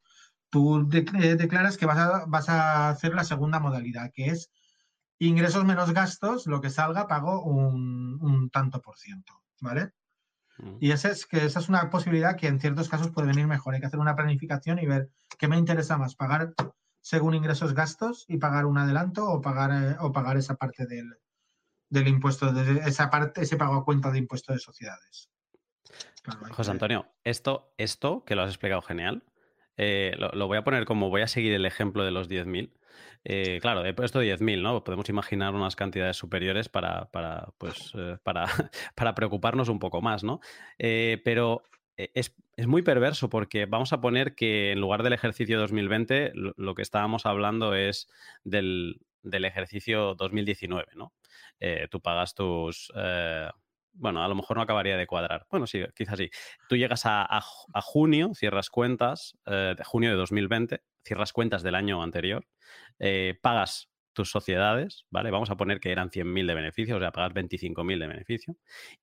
[0.49, 4.51] tú eh, declaras que vas a, vas a hacer la segunda modalidad, que es
[5.17, 9.93] ingresos menos gastos, lo que salga pago un, tanto por ciento, ¿vale?
[10.57, 10.75] Mm.
[10.81, 13.75] Y ese es, que esa es una posibilidad que en ciertos casos puede venir mejor.
[13.75, 16.53] Hay que hacer una planificación y ver qué me interesa más, pagar
[16.99, 21.13] según ingresos gastos y pagar un adelanto o pagar, eh, o pagar esa parte del,
[21.93, 25.29] del impuesto, de esa parte, ese pago a cuenta de impuesto de sociedades.
[26.51, 29.23] José Antonio, esto, esto que lo has explicado genial,
[29.77, 32.71] eh, lo, voy a poner como voy a seguir el ejemplo de los 10.000.
[33.25, 34.83] Eh, claro, he puesto 10.000, ¿no?
[34.83, 38.45] Podemos imaginar unas cantidades superiores para, para pues, eh, para,
[38.95, 40.39] para, preocuparnos un poco más, ¿no?
[40.77, 41.63] pero
[41.95, 42.33] es,
[42.65, 47.25] muy perverso porque vamos a poner que en lugar del ejercicio 2020, lo, que estábamos
[47.25, 48.07] hablando es
[48.43, 51.13] del, del ejercicio 2019, ¿no?
[51.63, 52.91] Eh, tú pagas tus...
[52.93, 53.49] Eh,
[53.93, 55.47] bueno, a lo mejor no acabaría de cuadrar.
[55.49, 56.29] Bueno, sí, quizás sí.
[56.67, 57.39] Tú llegas a,
[57.83, 62.45] junio, cierras cuentas, eh, de junio de 2020, cierras cuentas del año anterior,
[63.41, 65.31] pagas tus sociedades, ¿vale?
[65.31, 68.57] Vamos a poner que eran 100.000 de beneficio, o sea, pagas 25.000 de beneficio.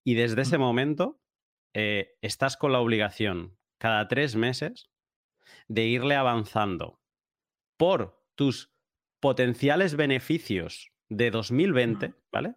[0.05, 1.21] Y desde ese momento
[1.73, 4.91] estás con la obligación cada tres meses
[5.69, 7.01] de irle avanzando
[7.77, 8.73] por tus
[9.21, 12.55] potenciales beneficios de 2020, ¿vale?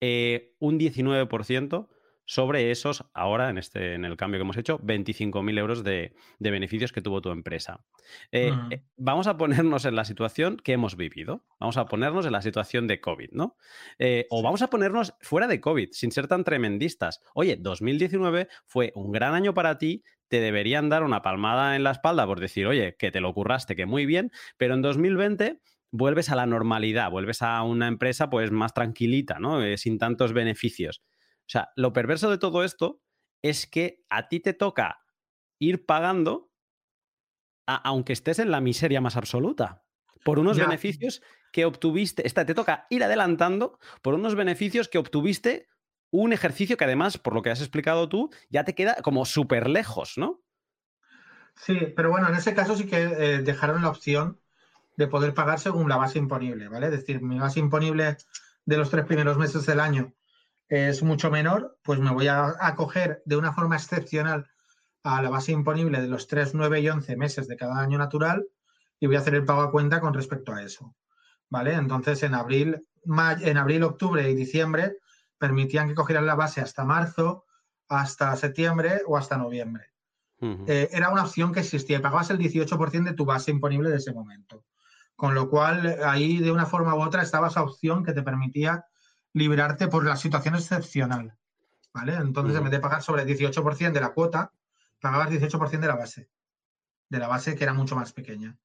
[0.00, 1.88] Eh, un 19%
[2.24, 6.92] sobre esos, ahora en, este, en el cambio que hemos hecho, 25.000 euros de, beneficios
[6.92, 7.84] que tuvo tu empresa.
[8.30, 11.44] Eh, eh, vamos a ponernos en la situación que hemos vivido.
[11.58, 13.56] Vamos a ponernos en la situación de COVID, ¿no?
[14.30, 17.20] O vamos a ponernos fuera de COVID, sin ser tan tremendistas.
[17.34, 21.90] Oye, 2019 fue un gran año para ti, te deberían dar una palmada en la
[21.90, 25.60] espalda por decir, oye, que te lo curraste, que muy bien, pero en 2020
[25.92, 29.62] vuelves a la normalidad, vuelves a una empresa pues más tranquilita, ¿no?
[29.62, 31.02] Eh, sin tantos beneficios.
[31.40, 33.00] O sea, lo perverso de todo esto
[33.42, 35.00] es que a ti te toca
[35.58, 36.50] ir pagando
[37.66, 39.84] aunque estés en la miseria más absoluta,
[40.24, 41.22] por unos beneficios
[41.52, 45.68] que obtuviste, esta, te toca ir adelantando por unos beneficios que obtuviste
[46.10, 49.68] un ejercicio que además, por lo que has explicado tú, ya te queda como súper
[49.68, 50.42] lejos, ¿no?
[51.54, 54.39] Sí, pero bueno, en ese caso sí que eh, dejaron la opción
[55.00, 56.86] de poder pagar según la base imponible, ¿vale?
[56.88, 58.18] Es decir, mi base imponible
[58.66, 60.12] de los tres primeros meses del año
[60.68, 64.50] es mucho menor, pues me voy a acoger de una forma excepcional
[65.02, 68.46] a la base imponible de los 3, 9 y 11 meses de cada año natural
[69.00, 70.94] y voy a hacer el pago a cuenta con respecto a eso.
[71.48, 71.72] ¿Vale?
[71.72, 74.98] Entonces, en abril, en abril, octubre y diciembre
[75.38, 77.46] permitían que cogieran la base hasta marzo,
[77.88, 79.86] hasta septiembre o hasta noviembre.
[80.42, 82.02] Eh, era una opción que existía.
[82.02, 84.62] Pagabas el 18% de tu base imponible de ese momento.
[85.20, 88.86] Con lo cual, ahí de una forma u otra estaba esa opción que te permitía
[89.34, 91.36] liberarte por la situación excepcional.
[91.92, 92.14] ¿Vale?
[92.14, 94.54] Entonces, en vez de pagar sobre el 18% de la cuota,
[94.98, 96.30] pagabas 18% de la base.
[97.10, 98.56] De la base que era mucho más pequeña.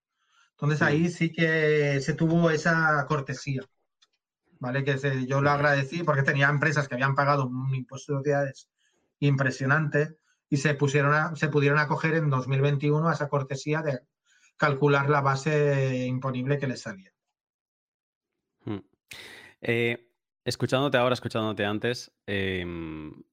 [0.51, 3.63] Entonces, ahí sí que se tuvo esa cortesía.
[4.57, 4.85] ¿Vale?
[4.85, 8.69] Que yo lo agradecí porque tenía empresas que habían pagado un impuesto de sociedades
[9.19, 13.99] impresionante y se, pusieron se pudieron acoger en 2021 a esa cortesía de
[14.57, 17.13] calcular la base imponible que les salía.
[18.63, 18.79] Hmm.
[19.61, 20.11] Eh,
[20.43, 23.23] escuchándote ahora, escuchándote antes, em,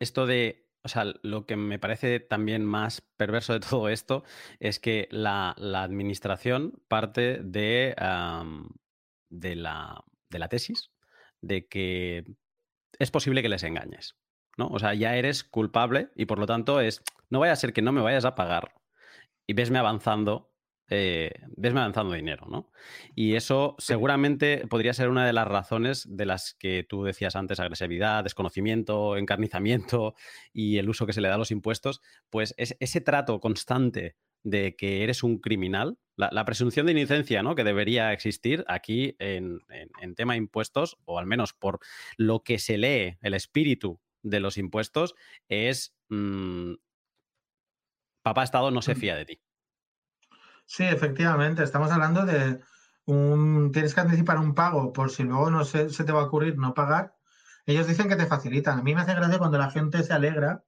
[0.00, 4.22] esto de o sea, lo que me parece también más perverso de todo esto
[4.60, 7.96] es que la, administración parte de,
[9.28, 10.92] de, la, de la tesis
[11.40, 12.24] de que
[13.00, 14.14] es posible que les engañes.
[14.56, 14.68] ¿no?
[14.68, 17.82] O sea, ya eres culpable y por lo tanto es, no vaya a ser que
[17.82, 18.72] no me vayas a pagar
[19.46, 20.52] y vesme avanzando
[20.88, 22.70] eh, vesme avanzando dinero, ¿no?
[23.16, 27.58] Y eso seguramente podría ser una de las razones de las que tú decías antes,
[27.58, 30.14] agresividad, desconocimiento, encarnizamiento
[30.52, 34.14] y el uso que se le da a los impuestos, pues es ese trato constante
[34.44, 37.56] de que eres un criminal, la, presunción de inocencia ¿no?
[37.56, 39.58] que debería existir aquí en,
[40.14, 41.80] tema impuestos, o al menos por
[42.16, 45.16] lo que se lee, el espíritu de los impuestos,
[45.48, 46.74] es mm,
[48.26, 49.40] papá Estado no se fía de ti.
[50.64, 52.58] Sí, efectivamente, estamos hablando de
[53.04, 56.58] un, tienes que anticipar un pago por si luego no se, te va a ocurrir
[56.58, 57.14] no pagar.
[57.66, 58.80] Ellos dicen que te facilitan.
[58.80, 60.64] A mí me hace gracia cuando la gente se alegra,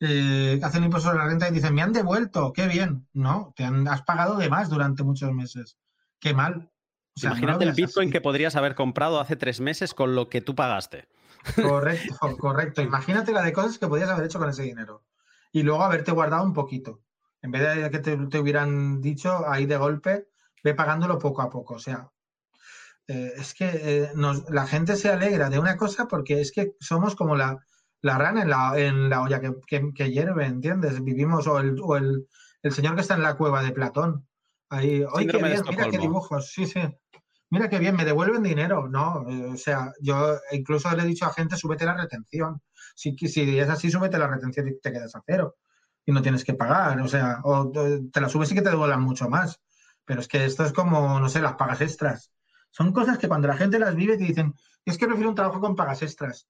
[0.00, 3.06] eh, hacen impuesto sobre la renta y dicen, me han devuelto, qué bien.
[3.12, 5.78] No, te han, has pagado de más durante muchos meses.
[6.18, 6.72] Qué mal.
[7.22, 11.06] Imagínate el Bitcoin que podrías haber comprado hace tres meses con lo que tú pagaste.
[11.54, 12.82] Correcto, correcto.
[12.82, 15.04] Imagínate la de cosas que podías haber hecho con ese dinero.
[15.54, 17.00] Y luego haberte guardado un poquito.
[17.40, 20.26] En vez de que te, hubieran dicho ahí de golpe,
[20.64, 21.74] ve pagándolo poco a poco.
[21.74, 22.10] O sea,
[23.06, 24.10] eh, es que eh,
[24.48, 27.64] la gente se alegra de una cosa porque es que somos como la,
[28.02, 31.04] rana en la, en la olla que, hierve, ¿entiendes?
[31.04, 32.26] Vivimos, o, el,
[32.62, 34.26] el, señor que está en la cueva de Platón.
[34.70, 35.62] Ahí, ¡ay, qué bien!
[35.70, 36.50] Mira qué dibujos.
[36.50, 36.80] Sí, sí.
[37.50, 38.88] Mira qué bien, me devuelven dinero.
[38.88, 42.60] No, eh, o sea, yo incluso le he dicho a gente, súbete la retención.
[42.94, 45.56] Si, si es así, súbete la retención y te quedas a cero
[46.06, 49.02] y no tienes que pagar, o sea, o te la subes y que te devuelvan
[49.02, 49.60] mucho más.
[50.04, 52.30] Pero es que esto es como, no sé, las pagas extras.
[52.70, 54.54] Son cosas que cuando la gente las vive te dicen,
[54.84, 56.46] es que prefiero un trabajo con pagas extras.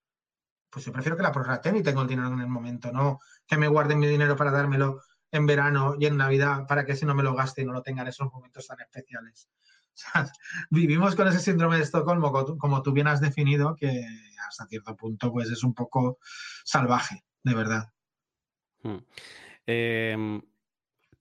[0.70, 3.56] Pues yo prefiero que la prorraten y tengo el dinero en el momento, no que
[3.56, 7.14] me guarden mi dinero para dármelo en verano y en Navidad para que si no
[7.14, 9.48] me lo gaste y no lo tenga en esos momentos tan especiales.
[10.70, 14.04] vivimos con ese síndrome de Estocolmo, como tú bien has definido, que
[14.46, 16.18] hasta cierto punto pues es un poco
[16.64, 17.92] salvaje, de verdad.
[18.82, 18.98] Hmm.
[19.66, 20.42] Em,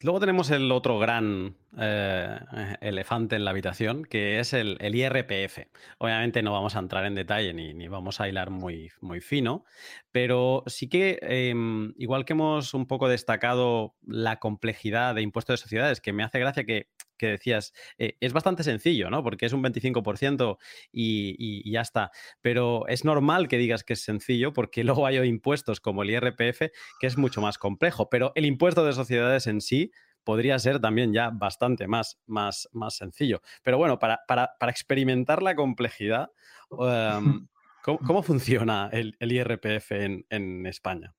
[0.02, 2.40] luego tenemos el otro gran eh,
[2.82, 5.60] elefante en la habitación, que es el, IRPF.
[5.98, 9.64] Obviamente no vamos a entrar en detalle ni, vamos a hilar muy, muy fino,
[10.12, 15.64] pero sí que, em, igual que hemos un poco destacado la complejidad de impuestos de
[15.64, 19.24] sociedades, que me hace gracia que que decías, eh, es bastante sencillo, ¿no?
[19.24, 20.58] Porque es un 25%
[20.92, 22.12] y, y, ya está.
[22.42, 26.72] Pero es normal que digas que es sencillo porque luego hay impuestos como el IRPF
[27.00, 28.10] que es mucho más complejo.
[28.10, 29.92] Pero el impuesto de sociedades en sí
[30.24, 33.42] podría ser también ya bastante más, más, más sencillo.
[33.64, 34.20] Pero bueno, para,
[34.68, 36.32] experimentar la complejidad,
[36.72, 37.48] em,
[37.82, 41.14] ¿cómo, funciona el, IRPF en, España?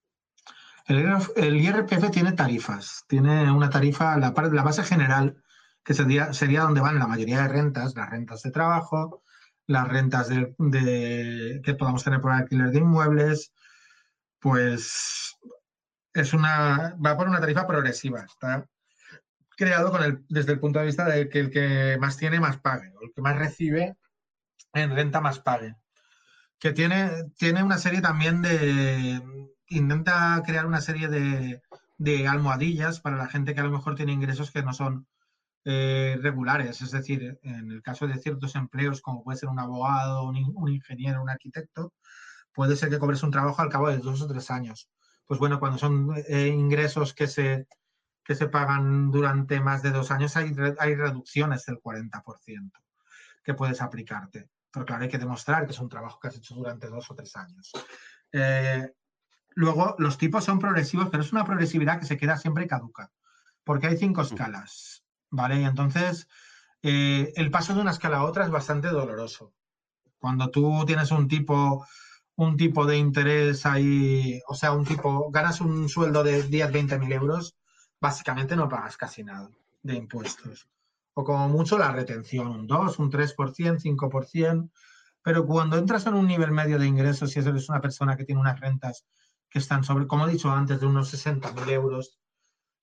[0.86, 5.43] El, IRPF tiene tarifas, tiene una tarifa, la, la base general
[5.84, 9.22] que sería, sería donde van la mayoría de rentas, las rentas de trabajo,
[9.66, 13.52] las rentas de, que podamos tener por alquiler de inmuebles,
[14.38, 15.36] pues
[16.14, 18.24] es una, va por una tarifa progresiva.
[18.24, 18.66] Está
[19.56, 22.58] creado con el, desde el punto de vista de que el que más tiene más
[22.58, 23.96] pague, o el que más recibe
[24.72, 25.76] en renta más pague.
[26.58, 29.22] Que tiene, tiene una serie también de.
[29.68, 31.62] Intenta crear una serie de,
[31.98, 35.06] de almohadillas para la gente que a lo mejor tiene ingresos que no son
[35.64, 40.24] eh, regulares, es decir, en el caso de ciertos empleos, como puede ser un abogado,
[40.24, 41.94] un, ingeniero, un arquitecto,
[42.52, 44.90] puede ser que cobres un trabajo al cabo de dos o tres años.
[45.26, 47.66] Pues bueno, cuando son eh, ingresos que se,
[48.24, 52.72] que se pagan durante más de dos años, hay, hay reducciones del 40%
[53.42, 54.48] que puedes aplicarte.
[54.70, 57.14] Pero claro, hay que demostrar que es un trabajo que has hecho durante dos o
[57.14, 57.70] tres años.
[58.32, 58.92] Eh,
[59.50, 63.12] luego, los tipos son progresivos, pero es una progresividad que se queda siempre caduca,
[63.62, 65.03] porque hay cinco escalas.
[65.34, 65.60] ¿Vale?
[65.60, 66.28] Y entonces
[66.82, 69.52] eh, el paso de una escala a otra es bastante doloroso.
[70.18, 71.86] Cuando tú tienes un tipo,
[72.36, 76.98] un tipo de interés ahí, o sea, un tipo, ganas un sueldo de 10, 20
[76.98, 77.56] mil euros,
[78.00, 79.50] básicamente no pagas casi nada
[79.82, 80.68] de impuestos.
[81.14, 84.70] O como mucho la retención, un 2, un 3%, 5%.
[85.22, 88.40] Pero cuando entras en un nivel medio de ingresos, y eres una persona que tiene
[88.40, 89.06] unas rentas
[89.48, 92.18] que están sobre, como he dicho antes, de unos 60 mil euros,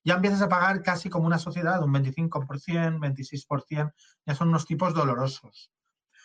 [0.04, 3.94] ya empiezas a pagar casi como una sociedad, un 25%, 26%,
[4.26, 5.72] ya son unos tipos dolorosos.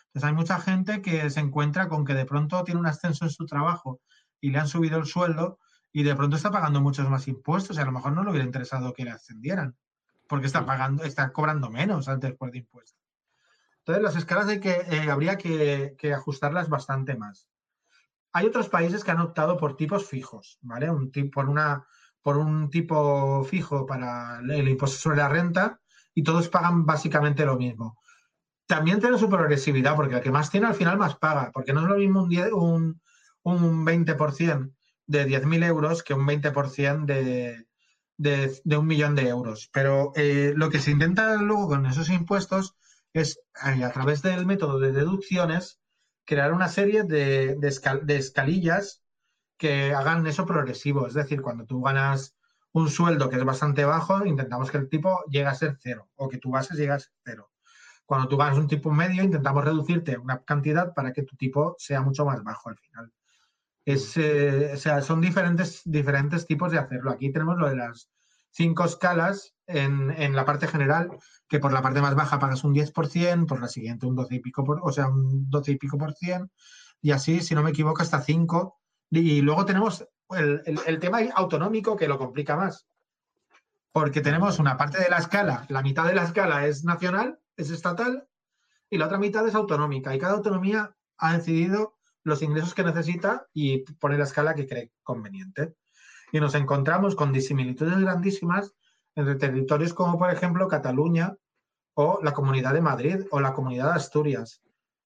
[0.06, 3.30] Entonces hay mucha gente que se encuentra con que de pronto tiene un ascenso en
[3.30, 4.00] su trabajo
[4.40, 5.58] y le han subido el sueldo
[5.92, 8.46] y de pronto está pagando muchos más impuestos y a lo mejor no le hubiera
[8.46, 9.76] interesado que le ascendieran
[10.26, 13.00] porque está pagando, está cobrando menos antes por de impuestos.
[13.78, 17.48] Entonces las escalas hay que, eh, habría que, que ajustarlas bastante más.
[18.32, 20.90] hay otros países que han optado por tipos fijos, ¿vale?
[20.90, 21.86] Un tipo, por, una,
[22.26, 25.80] por un tipo fijo para el impuesto sobre la renta
[26.12, 28.00] y todos pagan básicamente lo mismo.
[28.66, 31.82] También tiene su progresividad, porque el que más tiene al final más paga, porque no
[31.82, 33.00] es lo mismo un,
[33.44, 34.72] un, 20%
[35.06, 37.64] de 10.000 euros que un 20% de,
[38.16, 39.70] de, un millón de euros.
[39.72, 42.74] Pero eh, lo que se intenta luego con esos impuestos
[43.12, 45.78] es, eh, a través del método de deducciones,
[46.24, 49.05] crear una serie de, de, escalillas
[49.56, 51.06] que hagan eso progresivo.
[51.06, 52.36] Es decir, cuando tú ganas
[52.72, 56.28] un sueldo que es bastante bajo, intentamos que el tipo llegue a ser cero o
[56.28, 57.50] que tu base llegue a ser cero.
[58.04, 62.02] Cuando tú ganas un tipo medio, intentamos reducirte una cantidad para que tu tipo sea
[62.02, 63.12] mucho más bajo al final.
[63.84, 67.10] Es, eh, o sea, son diferentes, diferentes tipos de hacerlo.
[67.10, 68.10] Aquí tenemos lo de las
[68.50, 71.10] cinco escalas en, en, la parte general,
[71.48, 74.40] que por la parte más baja pagas un 10%, por la siguiente un 12 y
[74.40, 76.50] pico, por, o sea, un 12 y pico por cien,
[77.00, 78.80] y así, si no me equivoco, hasta 5.
[79.10, 82.86] Y luego tenemos el, el, tema autonómico que lo complica más,
[83.92, 87.70] porque tenemos una parte de la escala, la mitad de la escala es nacional, es
[87.70, 88.26] estatal,
[88.90, 93.46] y la otra mitad es autonómica, y cada autonomía ha decidido los ingresos que necesita
[93.54, 95.76] y pone la escala que cree conveniente.
[96.32, 98.74] Y nos encontramos con disimilitudes grandísimas
[99.14, 101.36] entre territorios como, por ejemplo, Cataluña
[101.94, 104.60] o la Comunidad de Madrid o la Comunidad de Asturias.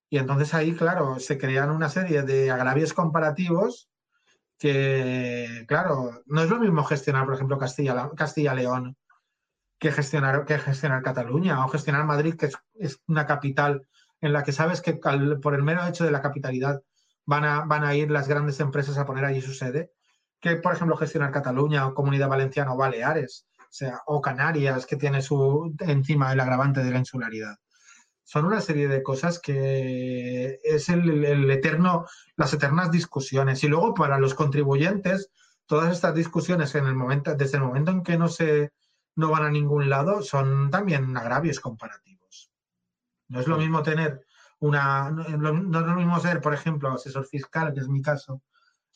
[0.09, 3.90] Y entonces ahí, claro, se crean una serie de agravios comparativos
[4.61, 8.55] que, claro, no es lo mismo gestionar, por ejemplo, Castilla-León Castilla
[9.79, 13.89] que gestionar, que gestionar Cataluña o gestionar Madrid, que es, una capital
[14.21, 16.83] en la que sabes que por el mero hecho de la capitalidad
[17.25, 19.93] van a, van a ir las grandes empresas a poner allí su sede,
[20.41, 23.47] que, por ejemplo, gestionar Cataluña o Comunidad Valenciana o Baleares,
[24.07, 27.57] o, o Canarias, que tiene su encima el agravante de la insularidad.
[28.31, 32.07] Son una serie de cosas que es el, eterno,
[32.37, 33.65] las eternas discusiones.
[33.65, 35.33] Y luego para los contribuyentes,
[35.67, 38.71] todas estas discusiones en el momento, desde el momento en que no se
[39.17, 42.53] no van a ningún lado, son también agravios comparativos.
[43.27, 44.25] No es lo mismo tener
[44.61, 48.43] una, no, no es lo mismo ser, por ejemplo, asesor fiscal, que es mi caso,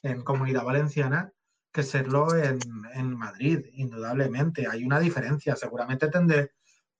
[0.04, 1.32] en Comunidad Valenciana,
[1.72, 4.68] que serlo en, Madrid, indudablemente.
[4.70, 5.56] Hay una diferencia.
[5.56, 6.52] Seguramente tendré,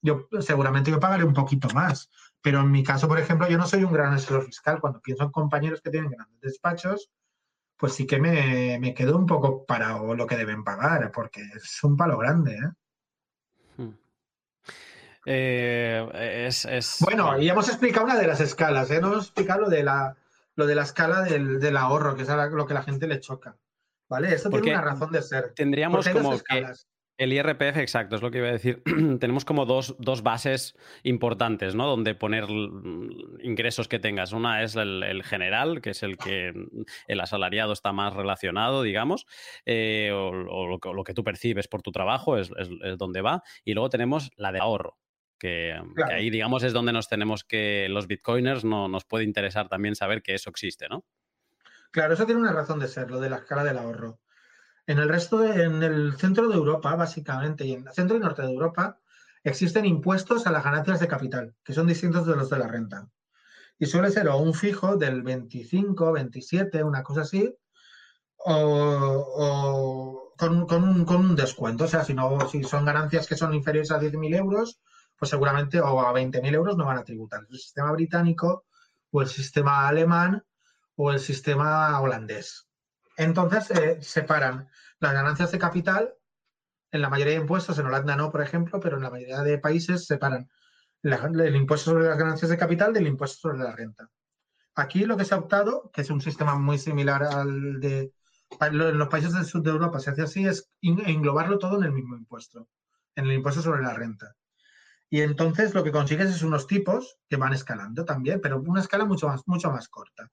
[0.02, 2.10] yo seguramente yo pagaré un poquito más.
[2.44, 4.78] Pero en mi caso, por ejemplo, yo no soy un gran asesor fiscal.
[4.78, 7.10] Cuando pienso en compañeros que tienen grandes despachos,
[7.78, 11.96] pues sí que me, quedo un poco para lo que deben pagar, porque es un
[11.96, 12.52] palo grande.
[12.52, 12.70] ¿eh?
[13.78, 13.94] Hmm.
[15.24, 19.00] Eh, es, Bueno, y hemos explicado una de las escalas, ¿eh?
[19.00, 20.14] no hemos explicado lo de la,
[20.54, 23.20] lo de la escala del, del ahorro, que es lo que a la gente le
[23.20, 23.56] choca.
[24.06, 24.34] ¿Vale?
[24.34, 25.54] Eso tiene una razón de ser.
[25.54, 26.66] Tendríamos como que
[27.16, 28.82] el IRPF, exacto, es lo que iba a decir.
[29.20, 31.86] Tenemos como dos, bases importantes, ¿no?
[31.86, 32.44] Donde poner
[33.40, 34.32] ingresos que tengas.
[34.32, 36.52] Una es el, general, que es el que
[37.06, 39.26] el asalariado está más relacionado, digamos,
[39.64, 42.50] eh, o, lo, que tú percibes por tu trabajo es,
[42.98, 43.42] donde va.
[43.64, 44.98] Y luego tenemos la de ahorro,
[45.38, 45.78] que,
[46.10, 50.22] ahí, digamos, es donde nos tenemos que, los bitcoiners, no, nos puede interesar también saber
[50.22, 51.04] que eso existe, ¿no?
[51.90, 54.18] Claro, eso tiene una razón de ser, lo de la escala del ahorro.
[54.86, 58.20] En el resto, de, en el centro de Europa, básicamente, y en el centro y
[58.20, 58.98] norte de Europa,
[59.42, 63.08] existen impuestos a las ganancias de capital, que son distintos de los de la renta.
[63.78, 67.54] Y suele ser o un fijo del 25, 27, una cosa así,
[68.36, 71.84] o, con, un, descuento.
[71.84, 74.80] O sea, si, no, si son ganancias que son inferiores a 10.000 euros,
[75.16, 77.46] pues seguramente o a 20.000 euros no van a tributar.
[77.48, 78.64] El sistema británico
[79.10, 80.44] o el sistema alemán
[80.96, 82.68] o el sistema holandés.
[83.16, 86.14] Entonces, se separan las ganancias de capital,
[86.90, 89.58] en la mayoría de impuestos, en Holanda no, por ejemplo, pero en la mayoría de
[89.58, 90.48] países separan
[91.02, 94.08] el impuesto sobre las ganancias de capital del impuesto sobre la renta.
[94.76, 98.12] Aquí lo que se ha optado, que es un sistema muy similar al de
[98.60, 101.92] en los países del sur de Europa, se hace así, es englobarlo todo en el
[101.92, 102.68] mismo impuesto,
[103.16, 104.36] en el impuesto sobre la renta.
[105.10, 109.04] Y entonces lo que consigues es unos tipos que van escalando también, pero una escala
[109.04, 110.30] mucho más, mucho más corta.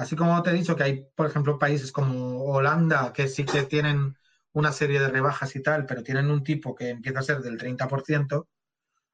[0.00, 3.64] Así como te he dicho que hay, por ejemplo, países como Holanda que sí que
[3.64, 4.16] tienen
[4.52, 7.58] una serie de rebajas y tal, pero tienen un tipo que empieza a ser del
[7.58, 8.46] 30%,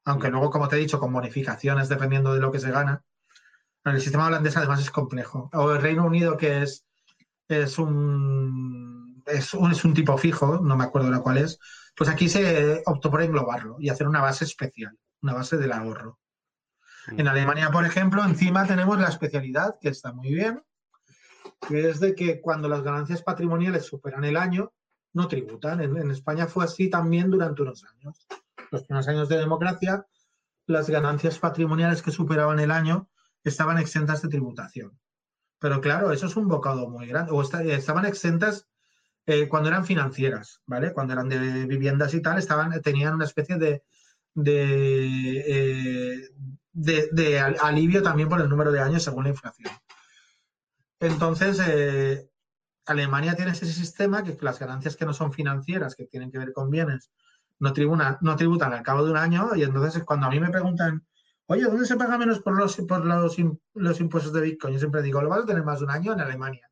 [0.04, 3.02] aunque luego, como te he dicho, con bonificaciones dependiendo de lo que se gana.
[3.82, 5.50] El sistema holandés además es complejo.
[5.54, 6.86] O el Reino Unido, que es,
[7.48, 11.58] es, un, es, un, es un tipo fijo, no me acuerdo la cual es,
[11.96, 16.20] pues aquí se optó por englobarlo y hacer una base especial, una base del ahorro.
[17.08, 17.28] En mm.
[17.28, 20.62] Alemania, por ejemplo, encima tenemos la especialidad, que está muy bien,
[21.68, 24.72] que es de que cuando las ganancias patrimoniales superan el año,
[25.12, 25.80] no tributan.
[25.80, 28.26] En, España fue así también durante unos años.
[28.70, 30.06] Los primeros años de democracia,
[30.66, 33.08] las ganancias patrimoniales que superaban el año
[33.42, 34.98] estaban exentas de tributación.
[35.58, 37.32] Pero claro, eso es un bocado muy grande.
[37.32, 38.68] O estaban exentas
[39.24, 40.92] eh, cuando eran financieras, ¿vale?
[40.92, 43.82] Cuando eran de viviendas y tal, estaban, tenían una especie de,
[44.34, 46.28] de, eh,
[46.72, 49.72] de, alivio también por el número de años según la inflación.
[51.00, 52.30] Entonces, eh,
[52.86, 56.52] Alemania tiene ese sistema que las ganancias que no son financieras, que tienen que ver
[56.52, 57.10] con bienes,
[57.58, 57.72] no,
[58.20, 61.06] no tributan al cabo de un año y entonces cuando a mí me preguntan,
[61.46, 63.36] oye, ¿dónde se paga menos por los, por los,
[63.74, 64.74] los impuestos de Bitcoin?
[64.74, 66.70] Yo siempre digo, lo vas a tener más de un año en Alemania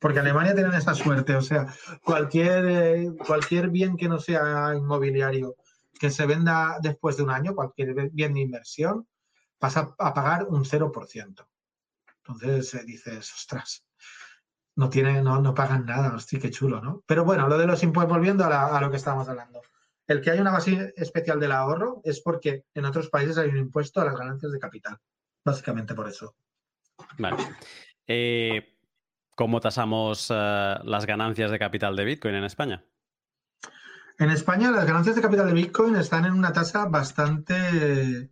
[0.00, 1.66] porque Alemania tiene esa suerte, o sea,
[2.02, 5.56] cualquier, eh, cualquier bien que no sea inmobiliario
[6.00, 9.06] que se venda después de un año, cualquier bien de inversión,
[9.58, 11.46] pasa a pagar un 0%.
[12.32, 13.84] Entonces eh, dices, ostras,
[14.76, 17.02] no, tiene, no, no pagan nada, hostia, qué chulo, ¿no?
[17.06, 19.60] Pero bueno, lo de los impuestos, volviendo a, a lo que estábamos hablando.
[20.06, 23.58] El que hay una base especial del ahorro es porque en otros países hay un
[23.58, 24.98] impuesto a las ganancias de capital.
[25.44, 26.34] Básicamente por eso.
[27.18, 27.36] Vale.
[28.06, 28.76] Eh,
[29.36, 32.84] ¿Cómo tasamos eh, las ganancias de capital de Bitcoin en España?
[34.18, 38.30] En España las ganancias de capital de Bitcoin están en una tasa bastante,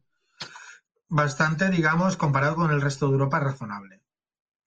[1.08, 4.02] bastante, digamos, comparado con el resto de Europa, razonable.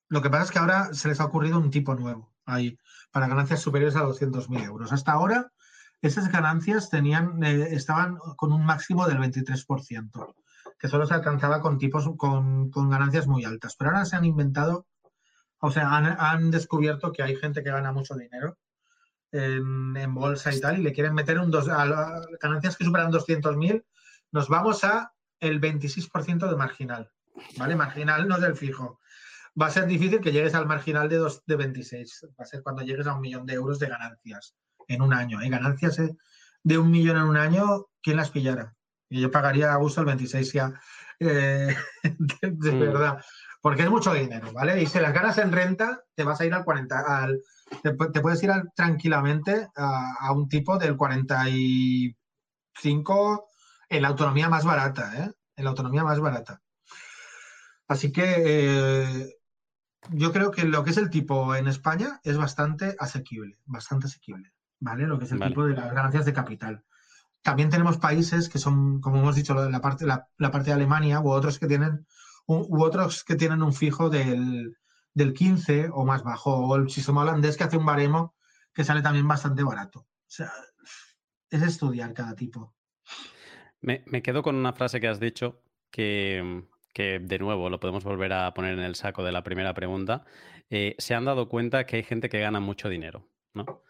[0.08, 2.78] Lo que pasa es que ahora se les ha ocurrido un tipo nuevo ahí
[3.10, 4.92] para ganancias superiores a 200.000 euros.
[4.92, 5.52] Hasta ahora
[6.00, 10.34] esas ganancias tenían, eh, estaban con un máximo del 23%,
[10.78, 13.76] que solo se alcanzaba con tipos con, con ganancias muy altas.
[13.76, 14.86] Pero ahora se han inventado
[15.64, 18.58] o sea, han, descubierto que hay gente que gana mucho dinero
[19.30, 23.84] en, bolsa y tal y le quieren meter un dos, a ganancias que superan 200.000,
[24.32, 25.12] nos vamos a
[25.42, 27.10] el 26% de marginal,
[27.58, 27.76] ¿vale?
[27.76, 29.00] Marginal no del fijo.
[29.60, 32.28] Va a ser difícil que llegues al marginal de, dos, de 26.
[32.40, 34.54] Va a ser cuando llegues a un millón de euros de ganancias
[34.88, 35.40] en un año.
[35.40, 36.16] Hay ganancias eh,
[36.62, 38.74] de un millón en un año, ¿quién las pillara?
[39.10, 40.80] Y yo pagaría a gusto el 26 ya.
[41.20, 41.76] Eh,
[42.38, 42.80] de, mm.
[42.80, 43.18] verdad
[43.62, 44.82] porque es mucho dinero, ¿vale?
[44.82, 47.40] Y si las ganas en renta, te vas a ir al 40, al,
[47.80, 53.48] te, puedes ir tranquilamente a, un tipo del 45
[53.96, 55.32] en la autonomía más barata, ¿eh?
[55.56, 56.60] En la autonomía más barata.
[57.88, 59.36] Así que eh,
[60.10, 64.52] yo creo que lo que es el tipo en España es bastante asequible, bastante asequible,
[64.80, 65.06] ¿vale?
[65.06, 66.84] Lo que es el tipo de las ganancias de capital.
[67.42, 71.30] También tenemos países que son, como hemos dicho, la parte, la parte de Alemania u
[71.30, 72.06] otros que tienen
[72.46, 74.76] u otros que tienen un fijo del,
[75.14, 78.34] 15 o más bajo, o el sistema holandés que hace un baremo
[78.72, 80.00] que sale también bastante barato.
[80.00, 80.50] O sea,
[81.50, 82.74] es estudiar cada tipo.
[83.82, 85.60] Me, quedo con una frase que has dicho
[85.90, 86.64] que,
[86.94, 90.24] de nuevo lo podemos volver a poner en el saco de la primera pregunta.
[90.70, 93.82] Eh, se han dado cuenta que hay gente que gana mucho dinero, ¿no?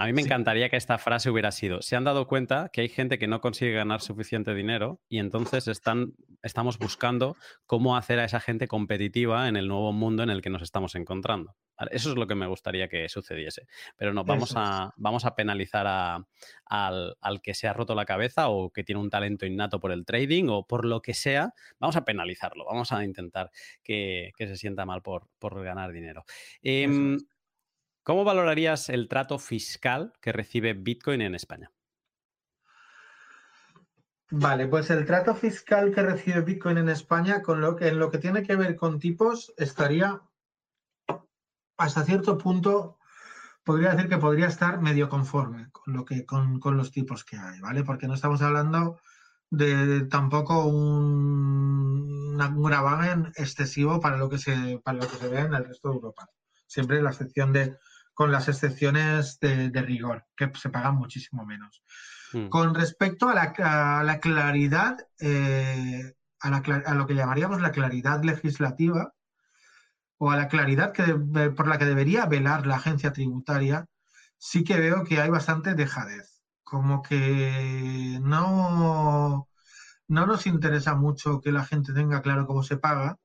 [0.00, 2.88] A mí me encantaría que esta frase hubiera sido, se han dado cuenta que hay
[2.88, 7.36] gente que no consigue ganar suficiente dinero y entonces están, estamos buscando
[7.66, 10.94] cómo hacer a esa gente competitiva en el nuevo mundo en el que nos estamos
[10.94, 11.56] encontrando.
[11.90, 13.66] Eso es lo que me gustaría que sucediese.
[13.96, 15.86] Pero no, vamos, a, vamos a penalizar
[16.66, 20.04] al, que se ha roto la cabeza o que tiene un talento innato por el
[20.04, 21.54] trading o por lo que sea.
[21.80, 23.50] Vamos a penalizarlo, vamos a intentar
[23.82, 26.24] que, se sienta mal por, por ganar dinero.
[28.08, 31.70] ¿Cómo valorarías el trato fiscal que recibe Bitcoin en España?
[34.30, 38.10] Vale, pues el trato fiscal que recibe Bitcoin en España, con lo que, en lo
[38.10, 40.22] que tiene que ver con tipos, estaría
[41.76, 42.96] hasta cierto punto,
[43.62, 47.60] podría decir que podría estar medio conforme con lo que, con, los tipos que hay,
[47.60, 47.84] ¿vale?
[47.84, 48.98] Porque no estamos hablando
[49.50, 55.52] de tampoco un, gravamen excesivo para lo que se, para lo que se ve en
[55.52, 56.26] el resto de Europa.
[56.66, 57.76] Siempre la excepción de
[58.18, 61.84] con las excepciones de, rigor, que se pagan muchísimo menos.
[62.32, 62.48] Hmm.
[62.48, 63.34] Con respecto a
[64.02, 69.14] la, claridad, eh, a, lo que llamaríamos la claridad legislativa,
[70.16, 71.04] o a la claridad que,
[71.50, 73.86] por la que debería velar la agencia tributaria,
[74.36, 76.42] sí que veo que hay bastante dejadez.
[76.64, 79.48] Como que no,
[80.08, 83.16] no nos interesa mucho que la gente tenga claro cómo se paga,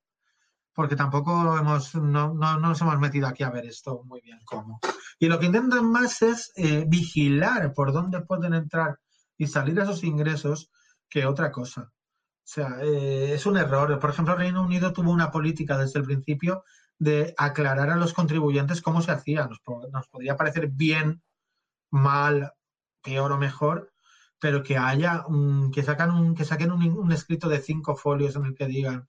[0.74, 4.80] porque tampoco hemos, no, nos hemos metido aquí a ver esto muy bien cómo.
[5.20, 9.00] Y lo que intentan más es eh, vigilar por dónde pueden entrar
[9.38, 10.72] y salir esos ingresos
[11.10, 11.92] que otra cosa.
[11.92, 14.00] O sea, eh, es un error.
[14.00, 16.64] Por ejemplo, Reino Unido tuvo una política desde el principio
[16.98, 19.48] de aclarar a los contribuyentes cómo se hacía.
[19.48, 19.62] Nos,
[19.92, 21.22] nos podría parecer bien,
[21.92, 22.54] mal,
[23.04, 23.94] peor o mejor,
[24.40, 25.26] pero que haya
[25.72, 29.08] que sacan un, que saquen un, escrito de cinco folios en el que digan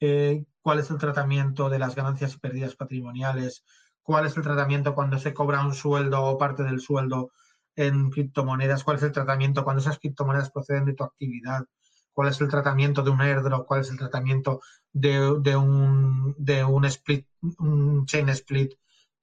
[0.00, 3.64] eh, cuál es el tratamiento de las ganancias y pérdidas patrimoniales,
[4.02, 7.30] cuál es el tratamiento cuando se cobra un sueldo o parte del sueldo
[7.76, 11.64] en criptomonedas, cuál es el tratamiento cuando esas criptomonedas proceden de tu actividad,
[12.12, 14.60] cuál es el tratamiento de un airdrop, cuál es el tratamiento
[14.92, 17.26] de, un, de un split,
[17.58, 18.72] un chain split,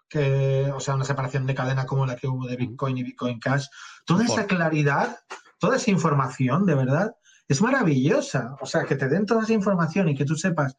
[0.07, 3.39] que, o sea, una separación de cadena como la que hubo de Bitcoin y Bitcoin
[3.39, 3.65] Cash.
[4.05, 5.17] Toda esa claridad,
[5.59, 7.15] toda esa información, de verdad,
[7.47, 8.55] es maravillosa.
[8.61, 10.77] O sea, que te den toda esa información y que tú sepas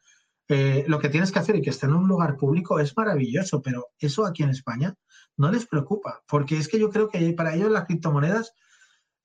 [0.48, 3.62] eh, lo que tienes que hacer y que esté en un lugar público es maravilloso,
[3.62, 4.94] pero eso aquí en España
[5.36, 8.54] no les preocupa, porque es que yo creo que para ellos las criptomonedas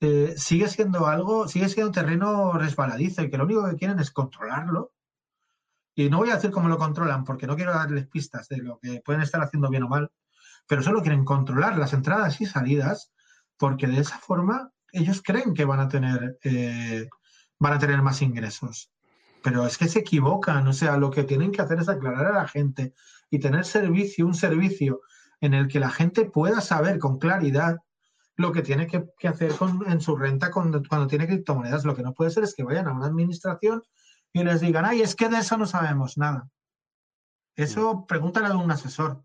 [0.01, 3.99] eh, sigue siendo algo, sigue siendo un terreno resbaladizo y que lo único que quieren
[3.99, 4.93] es controlarlo.
[5.93, 8.79] Y no voy a decir cómo lo controlan, porque no quiero darles pistas de lo
[8.79, 10.11] que pueden estar haciendo bien o mal,
[10.67, 13.11] pero solo quieren controlar las entradas y salidas,
[13.57, 17.07] porque de esa forma ellos creen que van a tener, eh,
[17.61, 18.91] van a tener más ingresos.
[19.43, 22.41] Pero es que se equivocan, o sea, lo que tienen que hacer es aclarar a
[22.41, 22.93] la gente
[23.29, 25.01] y tener servicio, un servicio
[25.39, 27.77] en el que la gente pueda saber con claridad
[28.35, 29.51] lo que tiene que, hacer
[29.85, 31.85] en su renta cuando, tiene criptomonedas.
[31.85, 33.83] Lo que no puede ser es que vayan a una administración
[34.33, 36.49] y les digan, ay, es que de eso no sabemos nada.
[37.55, 38.07] Eso mm.
[38.07, 39.23] pregúntale a un asesor.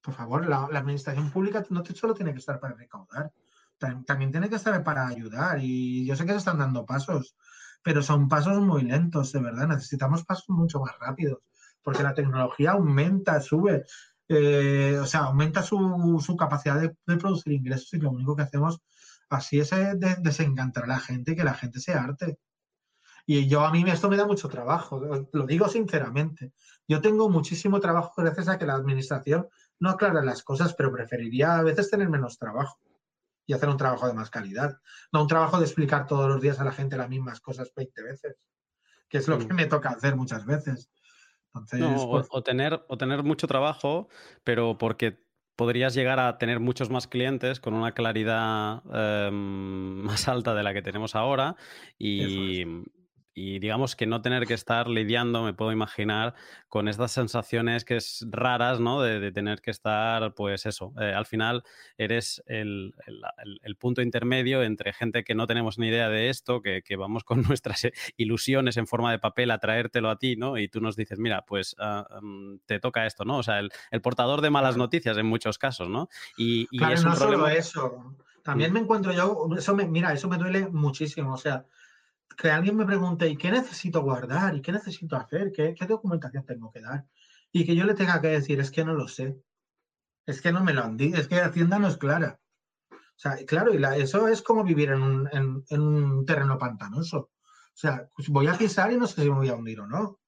[0.00, 3.32] Por favor, la, administración pública no solo tiene que estar para recaudar,
[3.78, 5.58] también tiene que estar para ayudar.
[5.60, 7.36] Y yo sé que se están dando pasos,
[7.86, 9.68] pero son pasos muy lentos, de verdad.
[9.68, 11.38] Necesitamos pasos mucho más rápidos,
[11.84, 13.84] porque la tecnología aumenta, sube.
[14.28, 18.80] Eh, o sea, aumenta su, capacidad de, producir ingresos y lo único que hacemos
[19.30, 22.40] así es eh, desencantar a la gente y que la gente se arte.
[23.24, 25.00] Y yo a mí esto me da mucho trabajo,
[25.32, 26.54] lo digo sinceramente.
[26.88, 29.46] Yo tengo muchísimo trabajo gracias a que la administración
[29.78, 32.80] no aclara las cosas, pero preferiría a veces tener menos trabajo
[33.46, 34.78] y hacer un trabajo de más calidad.
[35.12, 38.02] No un trabajo de explicar todos los días a la gente las mismas cosas 20
[38.02, 38.36] veces,
[39.08, 39.56] que es lo que mm.
[39.56, 40.90] me toca hacer muchas veces.
[41.52, 44.08] Pues o, tener, o tener mucho trabajo,
[44.44, 45.24] pero porque
[45.56, 49.34] podrías llegar a tener muchos más clientes con una claridad em,
[50.04, 51.56] más alta de la que tenemos ahora
[51.98, 52.64] y,
[53.38, 56.34] y digamos que no tener que estar lidiando, me puedo imaginar,
[56.70, 59.02] con estas sensaciones que es raras, ¿no?
[59.02, 61.62] De, tener que estar, pues eso, eh, al final
[61.98, 62.94] eres el,
[63.78, 67.86] punto intermedio entre gente que no tenemos ni idea de esto, que, vamos con nuestras
[68.16, 70.56] ilusiones en forma de papel a traértelo a ti, ¿no?
[70.56, 73.36] Y tú nos dices, mira, pues ah, mm, te toca esto, ¿no?
[73.36, 73.70] O sea, el,
[74.00, 76.08] portador de malas noticias en muchos casos, ¿no?
[76.38, 78.16] Y, es no solo eso.
[78.42, 81.66] También me encuentro yo, eso me, mira, eso me duele muchísimo, o sea,
[82.36, 84.54] que alguien me pregunte, ¿y qué necesito guardar?
[84.54, 85.52] ¿Y qué necesito hacer?
[85.52, 87.06] ¿Qué, documentación tengo que dar?
[87.52, 89.36] Y que yo le tenga que decir, es que no lo sé.
[90.26, 92.40] Es que no me lo han dicho, es que Hacienda no es clara.
[92.90, 97.18] O sea, claro, y eso es como vivir en un, terreno pantanoso.
[97.18, 99.86] O sea, pues voy a pisar y no sé si me voy a hundir o
[99.86, 100.02] no.
[100.02, 100.20] O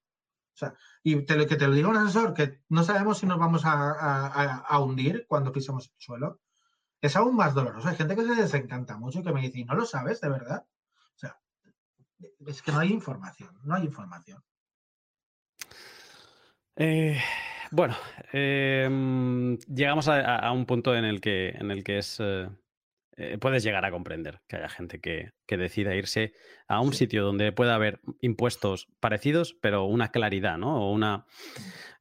[0.54, 3.62] sea, y te, que te lo diga un asesor, que no sabemos si nos vamos
[3.64, 6.40] a, hundir cuando pisamos el suelo,
[7.00, 7.88] es aún más doloroso.
[7.88, 10.28] Hay gente que se desencanta mucho y que me dice, ¿y no lo sabes de
[10.30, 10.66] verdad?
[12.46, 14.42] Es que no hay información, no hay información.
[16.76, 17.20] Eh,
[17.70, 17.96] bueno,
[18.32, 22.48] em, llegamos a, un punto en el que, en el que es, eh,
[23.16, 26.32] eh, puedes llegar a comprender que haya gente que, decida irse
[26.68, 30.82] a un sitio donde pueda haber impuestos parecidos, pero una claridad, ¿no?
[30.82, 31.26] O una,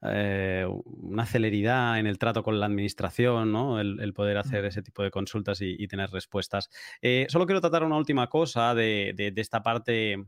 [0.01, 3.79] una celeridad en el trato con la administración, ¿no?
[3.79, 6.69] El, poder hacer ese tipo de consultas y, tener respuestas.
[7.29, 10.27] solo quiero tratar una última cosa de, de esta parte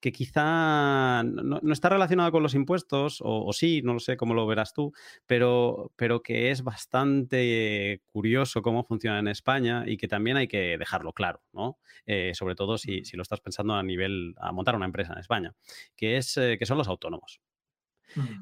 [0.00, 4.46] que quizá no, está relacionado con los impuestos, o, sí, no lo sé cómo lo
[4.46, 4.92] verás tú,
[5.26, 10.78] pero, pero que es bastante curioso cómo funciona en España y que también hay que
[10.78, 11.78] dejarlo claro, ¿no?
[12.06, 15.54] Eh, sobre todo si, lo estás pensando a nivel, a montar una empresa en España,
[15.96, 17.40] que, es, eh, que son los autónomos.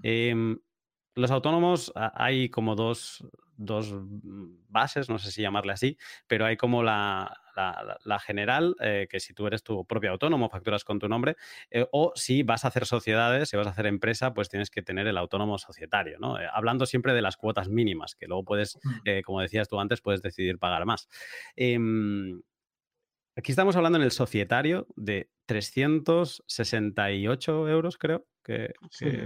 [0.03, 0.59] Em,
[1.15, 3.25] los autónomos hay como dos,
[3.57, 3.95] dos,
[4.69, 5.97] bases, no sé si llamarle así,
[6.27, 7.33] pero hay como la,
[8.05, 11.37] la, general, eh, que si tú eres tu propio autónomo, facturas con tu nombre,
[11.71, 14.83] eh, o si vas a hacer sociedades, si vas a hacer empresa, pues tienes que
[14.83, 16.41] tener el autónomo societario, ¿no?
[16.41, 18.79] Eh, hablando siempre de las cuotas mínimas, que luego puedes,
[19.25, 21.09] como decías tú antes, puedes decidir pagar más.
[23.37, 28.75] Aquí estamos hablando en el societario de 368 euros, creo, que,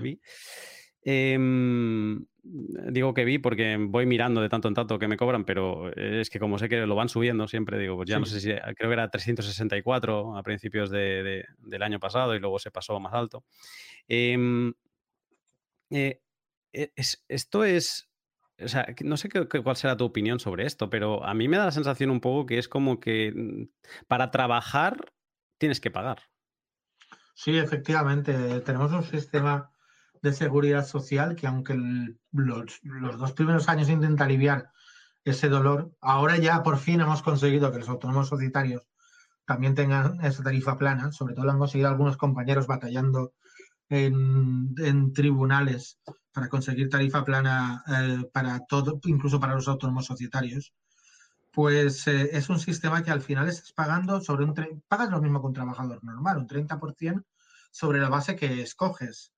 [0.01, 0.19] vi.
[1.03, 5.93] Em, digo que vi porque voy mirando de tanto en tanto que me cobran, pero
[5.95, 8.49] es que como sé que lo van subiendo siempre, digo, pues ya no sé si,
[8.49, 13.13] creo que era 364 a principios de, del año pasado y luego se pasó más
[13.13, 13.45] alto.
[14.09, 14.73] Em,
[15.91, 16.21] eh,
[16.73, 16.93] e,
[17.29, 18.08] esto es,
[18.61, 21.57] o sea, no sé qué, cuál será tu opinión sobre esto, pero a mí me
[21.57, 25.13] da la sensación un poco que es como que mm, para trabajar
[25.59, 26.23] tienes que pagar.
[27.35, 29.71] Sí, efectivamente, tenemos un sistema
[30.23, 31.75] de seguridad social que aunque
[32.33, 32.81] los,
[33.19, 34.73] dos primeros años intenta aliviar
[35.25, 38.89] ese dolor, ahora ya por fin hemos conseguido que los autónomos societarios
[39.45, 41.13] también tengan esa tarifa plana.
[41.13, 43.35] Sobre todo lo han conseguido algunos compañeros batallando
[43.89, 45.99] en, tribunales
[46.33, 50.73] para conseguir tarifa plana eh, para todo, incluso para los autónomos societarios.
[51.53, 54.55] Pues eh, es un sistema que al final estás pagando sobre un
[54.87, 57.25] pagas lo mismo que un trabajador normal, un 30%
[57.71, 59.33] sobre la base que escoges.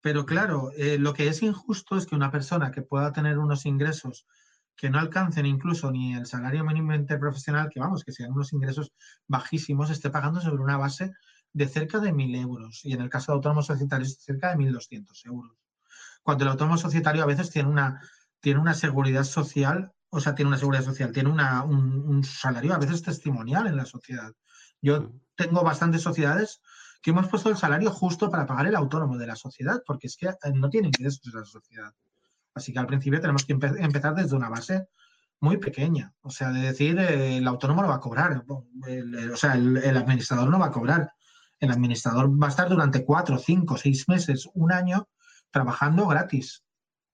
[0.00, 3.66] Pero claro, eh, lo que es injusto es que una persona que pueda tener unos
[3.66, 4.26] ingresos
[4.76, 8.92] que no alcancen incluso ni el salario mínimo interprofesional, que vamos, que sean unos ingresos
[9.26, 11.12] bajísimos, esté pagando sobre una base
[11.56, 15.24] de cerca de 1.000 euros y en el caso de autónomos societarios cerca de 1.200
[15.24, 15.56] euros.
[16.22, 18.02] Cuando el autónomo societario a veces tiene una,
[18.40, 22.78] tiene una seguridad social, o sea, tiene una seguridad social, tiene una, un, salario a
[22.78, 24.34] veces testimonial en la sociedad.
[24.82, 25.20] Yo mm.
[25.34, 26.60] tengo bastantes sociedades
[27.00, 30.16] que hemos puesto el salario justo para pagar el autónomo de la sociedad, porque es
[30.18, 31.94] que eh, no tiene ingresos la sociedad.
[32.54, 34.88] Así que al principio tenemos que empezar desde una base
[35.40, 36.12] muy pequeña.
[36.22, 40.48] O sea, de decir, eh, el autónomo no va a cobrar, o sea, el, administrador
[40.48, 41.12] no va a cobrar.
[41.60, 45.08] El administrador va a estar durante cuatro, cinco, seis meses, un año,
[45.50, 46.64] trabajando gratis.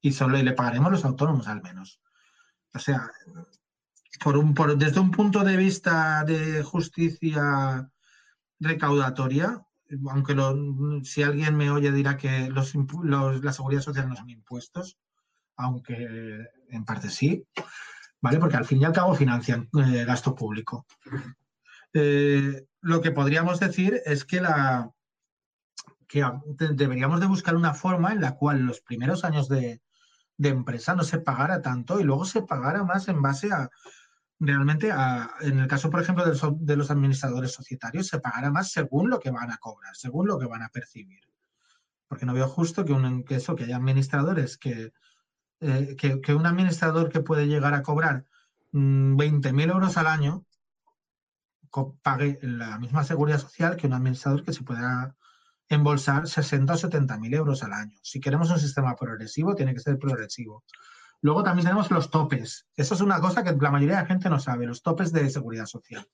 [0.00, 2.00] Y solo le pagaremos los autónomos al menos.
[2.74, 3.10] O sea,
[4.76, 7.88] desde un punto de vista de justicia
[8.58, 9.60] recaudatoria,
[10.08, 10.34] aunque
[11.04, 14.98] si alguien me oye dirá que la seguridad social no son impuestos,
[15.56, 17.46] aunque en parte sí,
[18.20, 18.38] ¿vale?
[18.38, 20.86] Porque al fin y al cabo financian eh, gasto público.
[21.94, 24.90] Eh, lo que podríamos decir es que, la,
[26.08, 26.24] que
[26.72, 29.80] deberíamos de buscar una forma en la cual los primeros años de,
[30.38, 33.70] empresa no se pagara tanto y luego se pagara más en base a
[34.40, 34.92] realmente
[35.42, 39.30] en el caso, por ejemplo, de los, administradores societarios, se pagara más según lo que
[39.30, 41.20] van a cobrar, según lo que van a percibir.
[42.08, 44.92] Porque no veo justo que, un, que eso, que haya administradores que,
[45.60, 48.26] eh, que, un administrador que puede llegar a cobrar
[48.72, 50.44] 20.000 mm, euros al año
[52.02, 55.16] pague la misma seguridad social que un administrador que se pueda
[55.68, 57.98] embolsar 60 o 70.000 euros al año.
[58.02, 60.64] Si queremos un sistema progresivo, tiene que ser progresivo.
[61.22, 62.66] Luego también tenemos los topes.
[62.76, 65.30] Eso es una cosa que la mayoría de la gente no sabe, los topes de
[65.30, 66.06] seguridad social.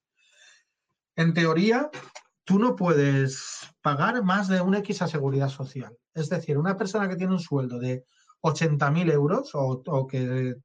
[1.16, 1.90] En teoría,
[2.44, 5.96] tú no puedes pagar más de un X a seguridad social.
[6.14, 8.04] Es decir, una persona que tiene un sueldo de
[8.42, 10.56] 80.000 euros o, que,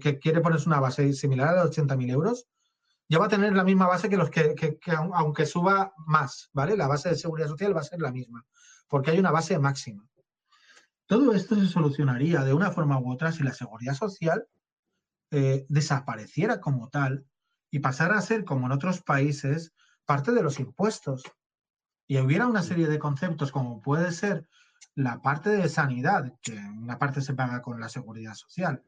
[0.00, 2.46] que, quiere ponerse una base similar a los 80.000 euros,
[3.12, 4.56] ya va a tener la misma base que los que,
[5.12, 6.78] aunque suba más, ¿vale?
[6.78, 8.46] La base de seguridad social va a ser la misma,
[8.88, 10.08] porque hay una base máxima.
[11.04, 14.46] Todo esto se solucionaría de una forma u otra si la seguridad social
[15.30, 17.26] eh, desapareciera como tal
[17.70, 19.74] y pasara a ser, como en otros países,
[20.06, 21.22] parte de los impuestos.
[22.06, 24.48] Y hubiera una serie de conceptos como puede ser
[24.94, 28.82] la parte de sanidad, que una parte se paga con la seguridad social,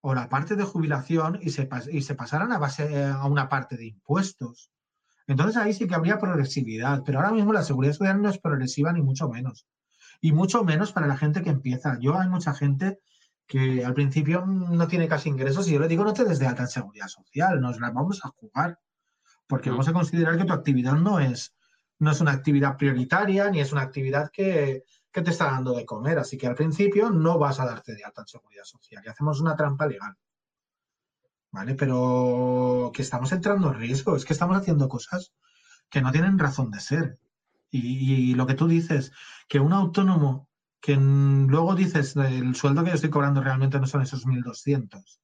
[0.00, 3.76] o la parte de jubilación y se, y se pasaran a, base, a una parte
[3.76, 4.70] de impuestos.
[5.26, 8.92] Entonces ahí sí que habría progresividad, pero ahora mismo la seguridad social no es progresiva
[8.92, 9.66] ni mucho menos.
[10.20, 11.98] Y mucho menos para la gente que empieza.
[12.00, 12.98] Yo hay mucha gente
[13.46, 16.46] que al principio no tiene casi ingresos y yo le digo no te des de
[16.46, 18.78] alta en seguridad social, nos la vamos a jugar,
[19.46, 19.72] porque mm.
[19.72, 21.54] vamos a considerar que tu actividad no es,
[21.98, 24.84] no es una actividad prioritaria ni es una actividad que,
[25.22, 26.18] te está dando de comer.
[26.18, 29.40] Así que al principio no vas a darte de alta en seguridad social y hacemos
[29.40, 30.16] una trampa legal.
[31.50, 31.74] ¿Vale?
[31.74, 35.32] Pero que estamos entrando en riesgo, es que estamos haciendo cosas
[35.88, 37.18] que no tienen razón de ser.
[37.70, 39.12] Y, lo que tú dices,
[39.46, 40.48] que un autónomo
[40.80, 45.18] que luego dices el sueldo que yo estoy cobrando realmente no son esos 1.200,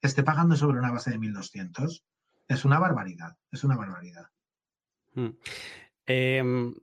[0.00, 2.02] esté pagando sobre una base de 1.200,
[2.48, 4.30] es una barbaridad, es una barbaridad.
[5.14, 5.30] Hmm.
[6.06, 6.74] Em,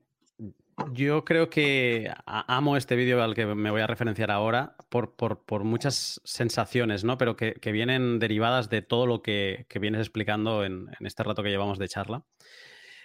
[0.93, 6.21] yo creo que amo este vídeo al que me voy a referenciar ahora por, muchas
[6.23, 7.17] sensaciones, ¿no?
[7.17, 11.79] Pero que, vienen derivadas de todo lo que, vienes explicando en, este rato que llevamos
[11.79, 12.25] de charla.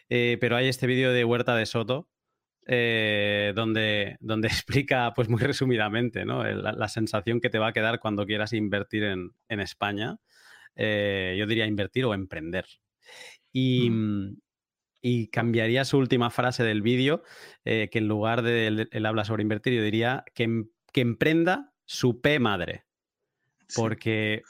[0.08, 2.08] Eh, pero hay este vídeo de Huerta de Soto
[2.66, 6.44] eh, donde, donde explica, pues muy resumidamente, ¿no?
[6.44, 10.18] La, sensación que te va a quedar cuando quieras invertir en, España.
[10.74, 12.66] Eh, yo diría invertir o emprender.
[13.52, 14.36] Y, mm
[15.08, 17.22] y cambiaría su última frase del vídeo,
[17.64, 21.72] eh, que en lugar de él, habla sobre invertir, yo diría que, em, que emprenda
[21.84, 22.86] su P madre.
[23.76, 24.42] Porque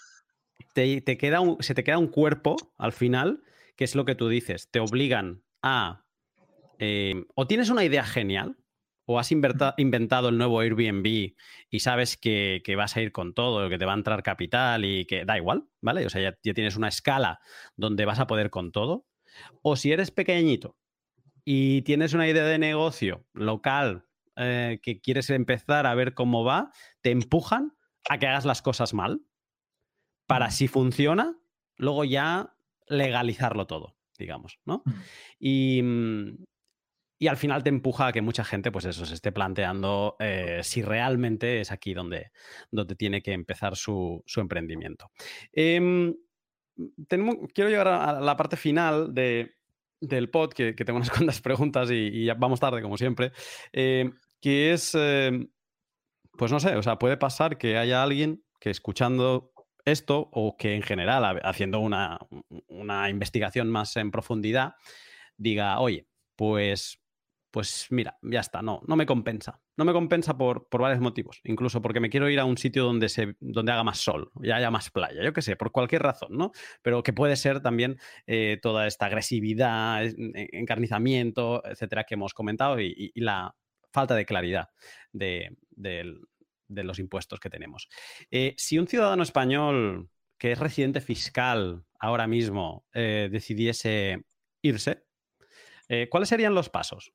[0.73, 3.43] te, queda se te queda un cuerpo al final,
[3.77, 6.07] que es lo que tú dices, te obligan a...
[6.79, 8.57] Em, o tienes una idea genial,
[9.05, 11.35] o has inventado el nuevo Airbnb
[11.69, 15.05] y sabes que, vas a ir con todo, que te va a entrar capital y
[15.05, 16.07] que da igual, ¿vale?
[16.07, 17.41] O sea, ya, tienes una escala
[17.77, 19.05] donde vas a poder con todo.
[19.63, 20.77] O si eres pequeñito
[21.45, 24.07] y tienes una idea de negocio local
[24.37, 26.71] eh, que quieres empezar a ver cómo va,
[27.01, 27.73] te empujan
[28.09, 29.23] a que hagas las cosas mal
[30.27, 31.39] para si funciona,
[31.77, 32.57] luego ya
[32.89, 33.97] legalizarlo todo.
[34.19, 34.83] digamos, ¿no?
[34.87, 34.93] Mm.
[35.39, 36.45] Y, mm,
[37.19, 40.61] y al final te empuja a que mucha gente, pues eso, se esté planteando eh,
[40.63, 42.31] si realmente es aquí donde,
[42.71, 45.11] donde tiene que empezar su, emprendimiento.
[47.55, 52.61] Quiero llegar a la parte final del pod, que, tengo unas cuantas preguntas y, vamos
[52.61, 53.33] tarde, como siempre,
[53.73, 55.49] em, que es, em,
[56.37, 59.53] pues no sé, o sea, puede pasar que haya alguien que escuchando
[59.85, 62.19] esto o que en general, haciendo una,
[62.69, 64.75] una investigación más en profundidad,
[65.37, 67.01] diga, oye, pues
[67.57, 69.63] pues mira, ya está, no, no me compensa.
[69.77, 72.85] No me compensa por, por, varios motivos, incluso porque me quiero ir a un sitio
[72.85, 76.03] donde, se, donde haga más sol y haya más playa, yo qué sé, por cualquier
[76.03, 76.53] razón, ¿no?
[76.81, 83.13] Pero que puede ser también eh, toda esta agresividad, encarnizamiento, etcétera, que hemos comentado y,
[83.17, 83.55] la
[83.93, 84.71] falta de claridad
[85.13, 85.57] de,
[86.69, 87.89] los impuestos que tenemos.
[88.31, 90.09] Eh, si un ciudadano español
[90.39, 94.25] que es residente fiscal ahora mismo eh, decidiese
[94.63, 95.05] irse,
[96.11, 97.13] ¿cuáles serían los pasos?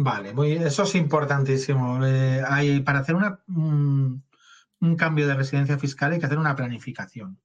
[0.00, 2.04] Vale, muy, eso es importantísimo.
[2.06, 4.24] Eh, hay, para hacer un,
[4.96, 7.40] cambio de residencia fiscal hay que hacer una planificación.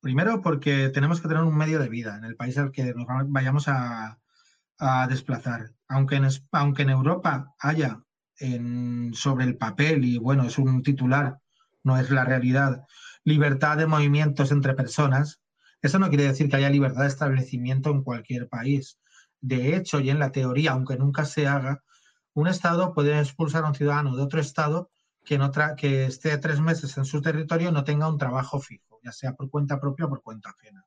[0.00, 3.06] Primero porque tenemos que tener un medio de vida en el país al que nos
[3.28, 4.18] vayamos a,
[5.08, 5.72] desplazar.
[5.88, 8.02] Aunque en, aunque en Europa haya
[8.38, 11.38] en, sobre el papel, y bueno, es un titular,
[11.82, 12.84] no es la realidad,
[13.24, 15.40] libertad de movimientos entre personas,
[15.82, 18.98] eso no quiere decir que haya libertad de establecimiento en cualquier país.
[19.40, 21.82] De hecho, y en la teoría, aunque nunca se haga,
[22.34, 24.90] un Estado puede expulsar a un ciudadano de otro Estado
[25.24, 25.38] que,
[25.76, 29.34] que esté tres meses en su territorio y no tenga un trabajo fijo, ya sea
[29.34, 30.84] por cuenta propia o por cuenta ajena.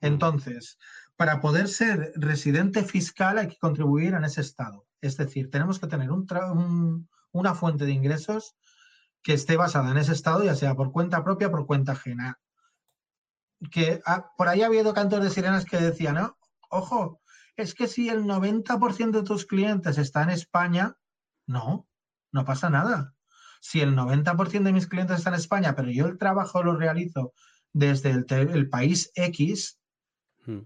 [0.00, 0.06] Mm.
[0.06, 0.78] Entonces,
[1.16, 4.86] para poder ser residente fiscal hay que contribuir en ese Estado.
[5.00, 8.56] Es decir, tenemos que tener una fuente de ingresos
[9.22, 12.38] que esté basada en ese Estado, ya sea por cuenta propia o por cuenta ajena.
[13.70, 16.36] Que ah, por ahí ha habido cantos de sirenas que decían, ¿no?
[16.74, 17.20] ojo,
[17.56, 20.96] es que si el 90% de tus clientes está en España,
[21.46, 21.88] no,
[22.32, 23.14] no pasa nada.
[23.60, 27.32] Si el 90% de mis clientes están en España, pero yo el trabajo lo realizo
[27.72, 29.78] desde el, país X,
[30.46, 30.58] hmm.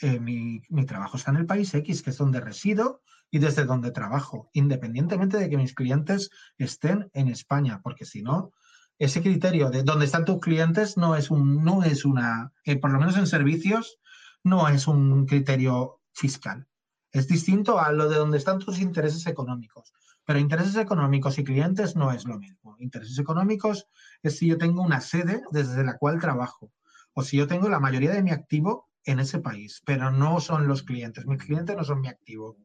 [0.00, 3.64] eh, mi, mi, trabajo está en el país X, que es donde resido y desde
[3.64, 8.52] donde trabajo, independientemente de que mis clientes estén en España, porque si no,
[8.98, 12.90] ese criterio de dónde están tus clientes no es un, no es una, eh, por
[12.90, 13.98] lo menos en servicios,
[14.44, 16.66] no es un criterio fiscal.
[17.12, 19.92] Es distinto a lo de donde están tus intereses económicos.
[20.24, 22.76] Pero intereses económicos y clientes no es lo mismo.
[22.78, 23.88] Intereses económicos
[24.22, 26.70] es si yo tengo una sede desde la cual trabajo
[27.14, 30.68] o si yo tengo la mayoría de mi activo en ese país, pero no son
[30.68, 31.26] los clientes.
[31.26, 32.56] Mis clientes no son mi activo.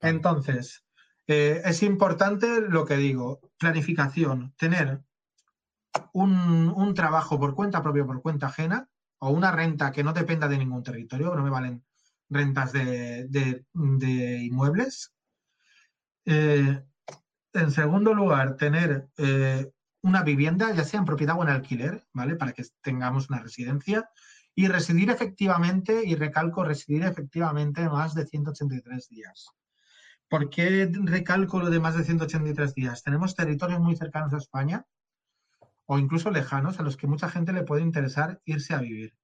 [0.00, 0.84] Entonces,
[1.26, 5.02] eh, es importante lo que digo, planificación, tener
[6.12, 10.46] un, un, trabajo por cuenta propia, por cuenta ajena, o una renta que no dependa
[10.46, 11.84] de ningún territorio, no me valen
[12.30, 13.64] rentas de,
[14.42, 15.12] inmuebles.
[16.24, 16.82] Eh,
[17.54, 19.70] en segundo lugar, tener eh,
[20.02, 22.36] una vivienda, ya sea en propiedad o en alquiler, ¿vale?
[22.36, 24.10] Para que tengamos una residencia.
[24.54, 29.50] Y residir efectivamente, y recalco, residir efectivamente más de 183 días.
[30.28, 33.02] ¿Por qué recalco lo de más de 183 días?
[33.02, 34.84] Tenemos territorios muy cercanos a España
[35.86, 39.14] o incluso lejanos a los que mucha gente le puede interesar irse a vivir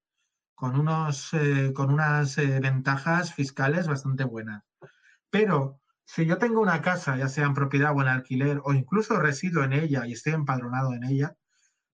[0.55, 4.63] con, unos, eh, con unas eh, ventajas fiscales bastante buenas.
[5.29, 9.19] Pero si yo tengo una casa, ya sea en propiedad o en alquiler, o incluso
[9.19, 11.35] resido en ella y estoy empadronado en ella,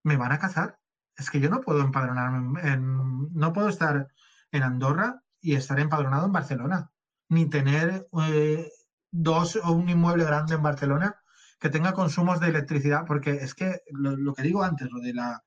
[0.03, 0.79] ¿me van a cazar?
[1.17, 4.07] Es que yo no puedo empadronarme, en, no puedo estar
[4.51, 6.91] en Andorra y estar empadronado en Barcelona,
[7.29, 8.69] ni tener eh,
[9.11, 11.15] dos o un inmueble grande en Barcelona
[11.59, 15.13] que tenga consumos de electricidad, porque es que lo, lo que digo antes, lo de
[15.13, 15.43] la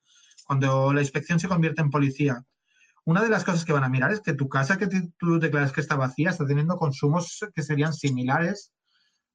[0.46, 2.44] cuando la inspección se convierte en policía
[3.04, 4.88] una de las cosas que van a mirar es que tu casa que
[5.18, 8.72] tú declaras que está vacía está teniendo consumos que serían similares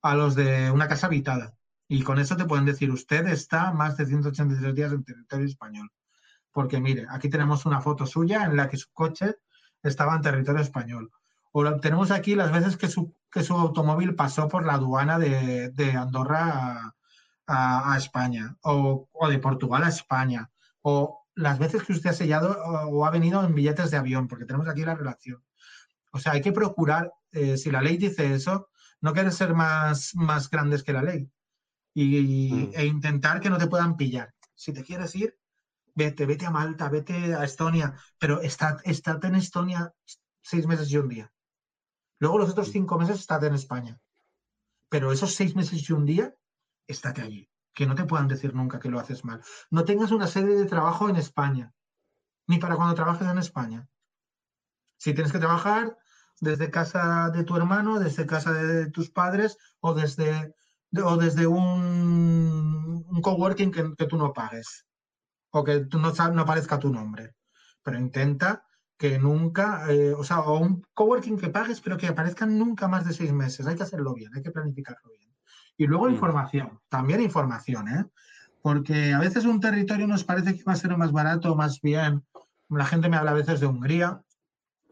[0.01, 1.53] a los de una casa habitada.
[1.87, 5.91] Y con eso te pueden decir, usted está más de 183 días en territorio español.
[6.51, 9.35] Porque mire, aquí tenemos una foto suya en la que su coche
[9.83, 11.11] estaba en territorio español.
[11.51, 15.93] O tenemos aquí las veces que su, que su automóvil pasó por la aduana de,
[15.97, 16.93] Andorra
[17.47, 20.51] a, España, o, o, de Portugal a España,
[20.81, 24.45] o las veces que usted ha sellado o ha venido en billetes de avión, porque
[24.45, 25.41] tenemos aquí la relación.
[26.11, 28.69] O sea, hay que procurar, eh, si la ley dice eso,
[28.99, 31.31] no querer ser más, más grandes que la ley
[31.93, 32.71] y, mm.
[32.73, 34.33] e intentar que no te puedan pillar.
[34.53, 35.37] Si te quieres ir,
[35.95, 39.93] vete, vete a Malta, vete a Estonia, pero estate, en Estonia
[40.41, 41.31] seis meses y un día.
[42.19, 42.73] Luego los otros mm.
[42.73, 43.97] cinco meses estate en España.
[44.89, 46.35] Pero esos seis meses y un día,
[46.87, 47.49] estate allí
[47.79, 49.41] que no te puedan decir nunca que lo haces mal.
[49.71, 51.71] No tengas una sede de trabajo en España,
[52.45, 53.87] ni para cuando trabajes en España.
[54.97, 55.97] Si tienes que trabajar
[56.41, 60.53] desde casa de tu hermano, desde casa de tus padres o desde,
[61.01, 64.85] o desde un, un coworking que, tú no pagues
[65.51, 67.33] o que no, no aparezca tu nombre.
[67.81, 68.65] Pero intenta
[68.97, 73.05] que nunca, eh, o sea, o un coworking que pagues, pero que aparezcan nunca más
[73.05, 73.65] de seis meses.
[73.67, 75.28] Hay que hacerlo bien, hay que planificarlo bien.
[75.79, 76.11] Y luego mm.
[76.11, 78.05] información, también información, ¿eh?
[78.61, 82.25] Porque a veces un territorio nos parece que va a ser más barato, más bien.
[82.67, 84.21] La gente me habla a veces de Hungría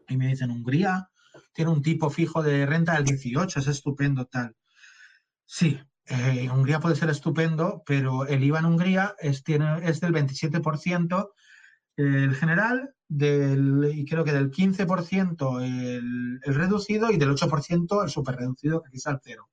[0.08, 1.10] y me dicen, Hungría
[1.52, 4.56] tiene un tipo fijo de renta del 18, es estupendo tal.
[5.44, 10.14] Sí, eh, Hungría puede ser estupendo, pero el IVA en Hungría es, tiene, es del
[10.14, 11.32] 27%
[11.96, 18.08] el general del, y creo que del 15% el, el, reducido y del 8% el
[18.08, 19.50] super reducido, que aquí es al cero.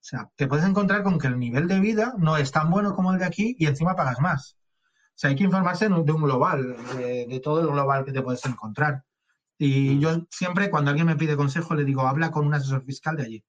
[0.00, 2.94] O sea, te puedes encontrar con que el nivel de vida no es tan bueno
[2.94, 4.56] como el de aquí y encima pagas más.
[5.10, 8.22] O sea, hay que informarse de un global, de, de todo el global que te
[8.22, 9.04] puedes encontrar.
[9.58, 13.16] Y yo siempre, cuando alguien me pide consejo, le digo, habla con un asesor fiscal
[13.16, 13.44] de allí,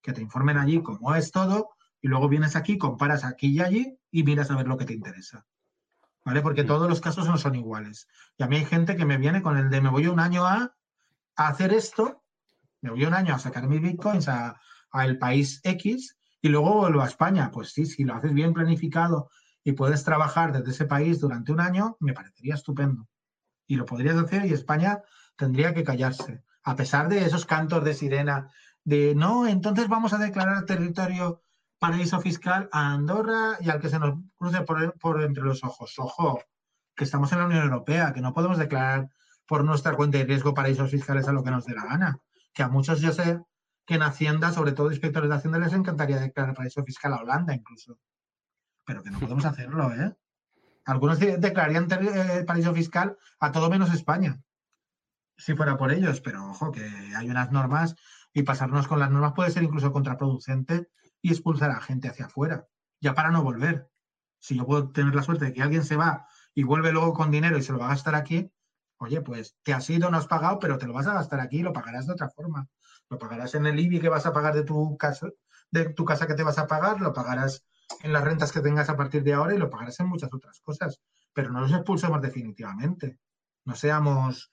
[0.00, 1.70] que te informen allí cómo es todo,
[2.00, 4.94] y luego vienes aquí, comparas aquí y allí y miras a ver lo que te
[4.94, 5.44] interesa.
[6.24, 6.42] ¿Vale?
[6.42, 8.06] Porque todos los casos no son iguales.
[8.36, 10.46] Y a mí hay gente que me viene con el de me voy un año
[10.46, 10.72] a,
[11.34, 12.22] a hacer esto,
[12.80, 14.60] me voy un año a sacar mis bitcoins a,
[14.92, 17.50] el país X y luego vuelvo a España.
[17.50, 19.30] Pues sí, si lo haces bien planificado
[19.64, 23.08] y puedes trabajar desde ese país durante un año, me parecería estupendo.
[23.66, 25.02] Y lo podrías hacer y España
[25.36, 26.42] tendría que callarse.
[26.62, 28.50] A pesar de esos cantos de sirena
[28.84, 31.42] de no, entonces vamos a declarar territorio
[31.78, 35.94] paraíso fiscal a Andorra y al que se nos cruce por, entre los ojos.
[35.98, 36.42] Ojo,
[36.94, 39.10] que estamos en la Unión Europea, que no podemos declarar
[39.46, 42.18] por nuestra cuenta de riesgo paraísos fiscales a lo que nos dé la gana.
[42.52, 43.40] Que a muchos yo sé
[43.88, 47.54] que en Hacienda, sobre todo inspectores de Hacienda, les encantaría declarar paraíso fiscal a Holanda
[47.54, 47.98] incluso.
[48.84, 50.14] Pero que no podemos hacerlo, ¿eh?
[50.84, 54.42] Algunos declararían eh, paraíso fiscal a todo menos España,
[55.38, 56.82] si fuera por ellos, pero ojo, que
[57.16, 57.94] hay unas normas
[58.34, 60.90] y pasarnos con las normas puede ser incluso contraproducente
[61.22, 62.66] y expulsar a gente hacia afuera,
[63.00, 63.90] ya para no volver.
[64.38, 67.30] Si yo puedo tener la suerte de que alguien se va y vuelve luego con
[67.30, 68.52] dinero y se lo va a gastar aquí,
[68.98, 71.58] oye, pues te has ido, no has pagado, pero te lo vas a gastar aquí
[71.58, 72.68] y lo pagarás de otra forma.
[73.08, 75.28] Lo pagarás en el IBI que vas a pagar de tu casa,
[75.70, 77.64] de tu casa que te vas a pagar, lo pagarás
[78.02, 80.60] en las rentas que tengas a partir de ahora y lo pagarás en muchas otras
[80.60, 81.00] cosas.
[81.32, 83.18] Pero no los expulsemos definitivamente.
[83.64, 84.50] No seamos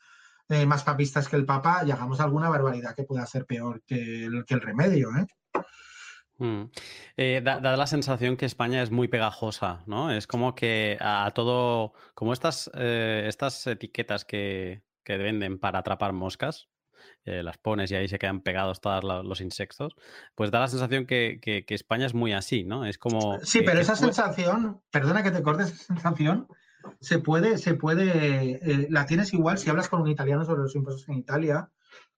[0.49, 4.25] eh, más papistas que el Papa y hagamos alguna barbaridad que pueda ser peor que
[4.25, 5.09] el remedio.
[5.15, 5.25] ¿eh?
[6.37, 6.63] Mm.
[7.17, 10.11] Eh, da, la sensación que España es muy pegajosa, ¿no?
[10.11, 16.11] Es como que a, todo, como estas, eh, estas etiquetas que, que, venden para atrapar
[16.11, 16.67] moscas,
[17.23, 19.95] eh, las pones y ahí se quedan pegados todos los insectos,
[20.35, 22.85] pues da la sensación que, que, España es muy así, ¿no?
[22.85, 23.39] Es como...
[23.41, 26.47] Sí, pero esa sensación, perdona que te cortes, esa sensación
[26.99, 31.07] se puede, se puede, la tienes igual si hablas con un italiano sobre los impuestos
[31.09, 31.69] en Italia,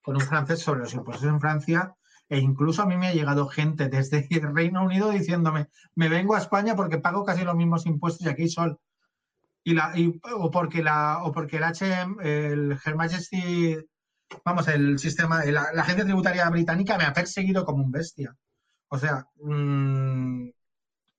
[0.02, 1.96] con un francés sobre los impuestos en Francia,
[2.30, 6.36] e incluso a mí me ha llegado gente desde el Reino Unido diciéndome, me vengo
[6.36, 8.80] a España porque pago casi los mismos impuestos y aquí sol.
[9.64, 9.94] Y la,
[10.36, 13.78] o porque la, o porque el HM, el Her Majesty,
[14.46, 18.36] vamos, el sistema, la, agencia tributaria británica me ha perseguido como un bestia.
[18.90, 20.50] O sea, mmm,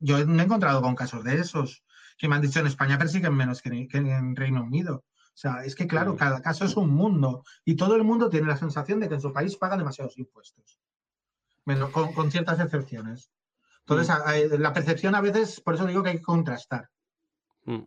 [0.01, 1.85] yo me he encontrado con casos de esos
[2.17, 5.05] que me han dicho en España persiguen menos que, que en Reino Unido.
[5.07, 8.49] O sea, es que claro, cada caso es un mundo y todo el mundo tiene
[8.49, 10.81] la sensación de que en su país paga demasiados impuestos
[11.93, 13.31] con, ciertas excepciones.
[13.81, 14.61] Entonces, mm.
[14.61, 16.89] la percepción a veces, por eso digo que hay que contrastar.
[17.69, 17.83] Mm.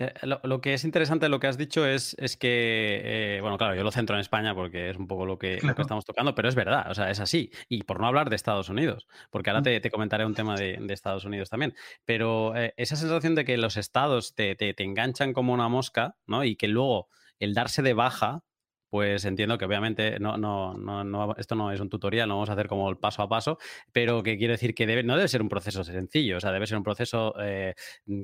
[0.00, 0.12] Eh,
[0.42, 3.00] lo, que es interesante de lo que has dicho es, es que,
[3.36, 6.04] eh, bueno, claro, yo lo centro en España porque es un poco lo que, estamos
[6.04, 7.52] tocando, pero es verdad, o sea, es así.
[7.68, 9.82] Y por no hablar de Estados Unidos, porque ahora mm.
[9.82, 11.74] te, comentaré un tema de, Estados Unidos también.
[12.04, 16.16] Pero eh, esa sensación de que los estados te, te, te, enganchan como una mosca,
[16.26, 16.42] ¿no?
[16.42, 17.08] Y que luego
[17.38, 18.42] el darse de baja
[18.90, 22.54] pues entiendo que obviamente no, no, no, esto no es un tutorial, no vamos a
[22.54, 23.58] hacer como el paso a paso,
[23.92, 26.66] pero que quiero decir que debe, no debe ser un proceso sencillo, o sea, debe
[26.66, 27.74] ser un proceso eh,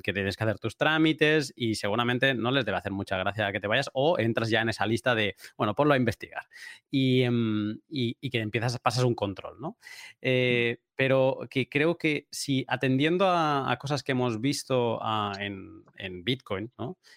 [0.03, 3.59] que tienes que hacer tus trámites y seguramente no les debe hacer mucha gracia que
[3.59, 6.47] te vayas o entras ya en esa lista de, bueno, ponlo a investigar
[6.91, 9.77] y, em, y, que empiezas, pasar un control, ¿no?
[10.21, 16.71] Eh, pero que creo que si atendiendo a, cosas que hemos visto ah, en, Bitcoin,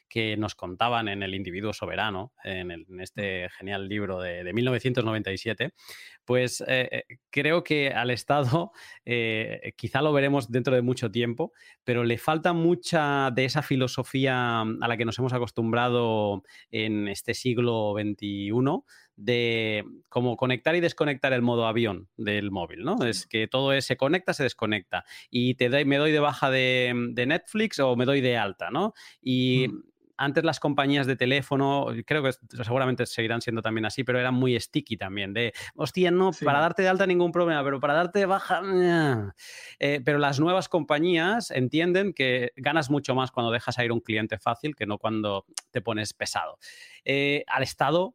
[0.06, 2.70] que nos contaban en el individuo soberano, en,
[3.00, 5.72] este genial libro de, 1997,
[6.26, 8.72] pues eh, eh, creo que al Estado
[9.06, 14.60] eh, quizá lo veremos dentro de mucho tiempo, pero le falta mucha de esa filosofía
[14.60, 18.52] a la que nos hemos acostumbrado en este siglo XXI
[19.20, 23.04] de cómo conectar y desconectar el modo avión del móvil, ¿no?
[23.04, 25.04] Es que todo es, se conecta, se desconecta.
[25.30, 28.94] Y te doy, me doy de baja de, Netflix o me doy de alta, ¿no?
[29.20, 29.68] Y
[30.16, 34.58] antes las compañías de teléfono, creo que seguramente seguirán siendo también así, pero eran muy
[34.58, 38.26] sticky también, de, hostia, no, para darte de alta ningún problema, pero para darte de
[38.26, 38.62] baja...
[39.78, 44.00] Eh, pero las nuevas compañías entienden que ganas mucho más cuando dejas a ir un
[44.00, 46.58] cliente fácil que no cuando te pones pesado.
[47.04, 48.14] Eh, al Estado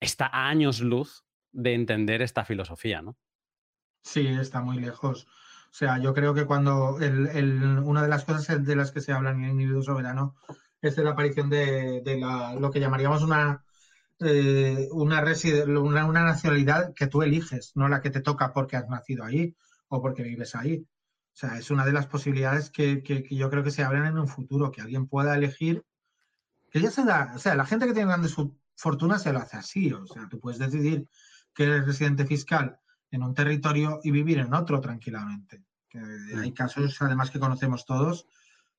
[0.00, 3.16] está a años luz de entender esta filosofía, ¿no?
[4.02, 5.26] Sí, está muy lejos.
[5.70, 9.30] O sea, yo creo que cuando una de las cosas de las que se habla
[9.30, 10.34] en el individuo soberano
[10.80, 12.02] es de la aparición de,
[12.58, 13.64] lo que llamaríamos una,
[14.18, 15.22] eh, una,
[16.06, 19.54] una, nacionalidad que tú eliges, no la que te toca porque has nacido ahí
[19.88, 20.86] o porque vives ahí.
[21.32, 24.28] O sea, es una de las posibilidades que, yo creo que se abren en un
[24.28, 25.84] futuro, que alguien pueda elegir,
[26.70, 28.32] que ya se da, o sea, la gente que tiene grandes
[28.80, 31.06] fortunas se lo hace así, o sea, tú puedes decidir
[31.54, 32.78] que eres residente fiscal
[33.10, 35.62] en un territorio y vivir en otro tranquilamente.
[35.92, 36.38] Mm.
[36.38, 38.26] hay casos, además, que conocemos todos,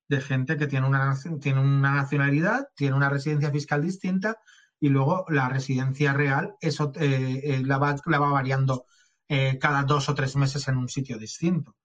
[0.08, 4.38] de gente que tiene una, tiene una nacionalidad, tiene una residencia fiscal distinta
[4.80, 8.86] y luego la residencia real eso, eh, eh, la, va, la, va, variando
[9.28, 11.76] eh, cada dos o tres meses en un sitio distinto.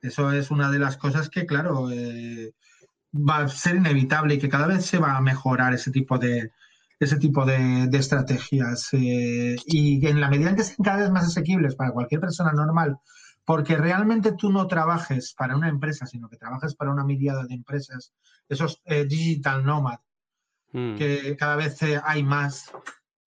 [0.00, 1.88] Eso es una de las cosas que, claro,
[3.12, 6.52] va a ser inevitable y que cada vez se va a mejorar ese tipo de,
[6.98, 8.88] ese tipo de, estrategias.
[8.92, 12.52] Eh, y en la medida en que sean cada vez más asequibles para cualquier persona
[12.52, 12.98] normal,
[13.44, 17.54] porque realmente tú no trabajes para una empresa, sino que trabajes para una mirada de
[17.54, 18.12] empresas,
[18.48, 19.98] esos eh, digital nomad,
[20.72, 20.96] hmm.
[20.96, 22.70] que cada vez eh, hay más,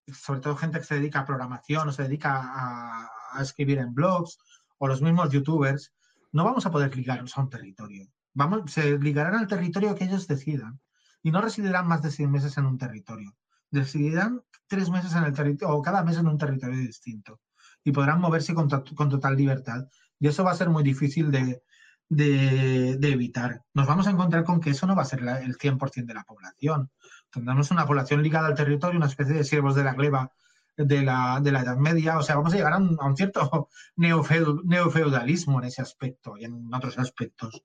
[0.08, 3.10] sobre todo gente que se dedica a programación o se dedica a,
[3.42, 4.38] escribir en blogs
[4.78, 5.94] o los mismos youtubers,
[6.34, 8.10] no vamos a poder ligarnos a un territorio.
[8.34, 10.82] Vamos, se ligarán al territorio que ellos decidan
[11.24, 13.34] y no residirán más de seis meses en un territorio
[13.72, 17.40] decidirán tres meses en el territorio o cada mes en un territorio distinto
[17.84, 19.88] y podrán moverse con, total libertad.
[20.20, 21.64] Y eso va a ser muy difícil de,
[22.10, 23.64] evitar.
[23.74, 26.24] Nos vamos a encontrar con que eso no va a ser el 100% de la
[26.24, 26.92] población.
[27.32, 30.32] Tendremos una población ligada al territorio, una especie de siervos de la gleba
[30.78, 32.18] de la, Edad Media.
[32.18, 36.46] O sea, vamos a llegar a un, a un cierto neofeudalismo en ese aspecto y
[36.46, 37.64] en otros aspectos.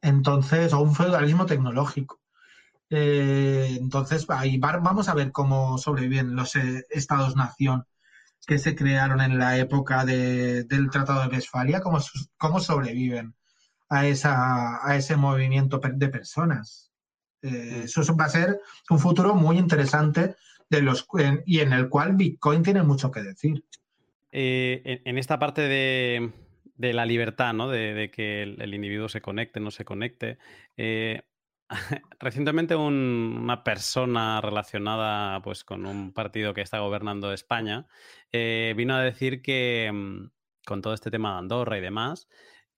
[0.00, 2.21] Entonces, o un feudalismo tecnológico.
[2.94, 7.86] Eh, entonces, ahí vamos a ver cómo sobreviven los eh, estados-nación
[8.46, 12.00] que se crearon en la época del Tratado de Westfalia, cómo,
[12.36, 13.34] cómo sobreviven
[13.88, 16.92] a, esa, a ese movimiento de personas.
[17.40, 20.36] Eh, eso va a ser un futuro muy interesante
[20.68, 21.06] de los,
[21.46, 23.64] y en el cual Bitcoin tiene mucho que decir.
[24.32, 26.30] en, esta parte de,
[26.76, 27.70] la libertad, ¿no?
[27.70, 30.36] de, que el, individuo se conecte, no se conecte,
[32.20, 37.86] Recientemente una persona relacionada pues, con un partido que está gobernando España
[38.30, 40.30] eh, vino a decir que mm,
[40.64, 42.28] con todo este tema de Andorra y demás,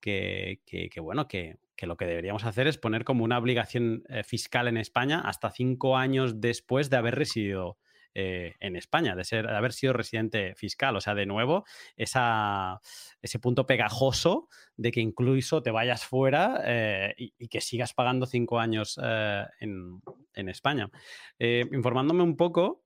[0.01, 0.61] que,
[1.01, 5.21] bueno, que, lo que deberíamos hacer es poner como una obligación eh, fiscal en España
[5.21, 7.79] hasta cinco años después de haber residido
[8.17, 10.95] eh, en España, de, haber sido residente fiscal.
[10.95, 11.65] O sea, de nuevo,
[11.97, 18.61] ese punto pegajoso de que incluso te vayas fuera eh, y, que sigas pagando cinco
[18.61, 20.91] años eh, en, España.
[21.41, 22.85] informándome un poco,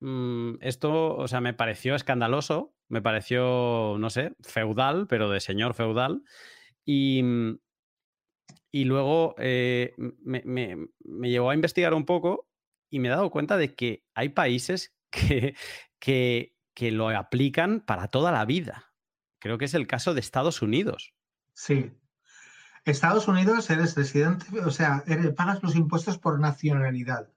[0.00, 5.72] mm, esto, o sea, me pareció escandaloso, me pareció, no sé, feudal, pero de señor
[5.72, 6.22] feudal.
[6.84, 7.22] Y,
[8.70, 10.76] y luego me,
[11.22, 12.49] llevó a investigar un poco
[12.90, 15.54] y me he dado cuenta de que hay países que,
[15.98, 18.92] que, que lo aplican para toda la vida.
[19.38, 21.14] Creo que es el caso de Estados Unidos.
[21.54, 21.92] Sí.
[22.84, 25.04] Estados Unidos eres residente, o sea,
[25.36, 27.28] pagas los impuestos por nacionalidad.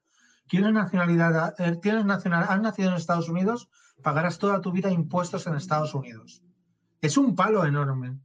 [0.48, 1.54] ¿Quieres nacionalidad?
[1.58, 3.68] Eh, ¿Tienes nacional, ¿Has nacido en Estados Unidos?
[4.02, 6.42] Pagarás toda tu vida impuestos en Estados Unidos.
[7.00, 8.18] Es un palo enorme.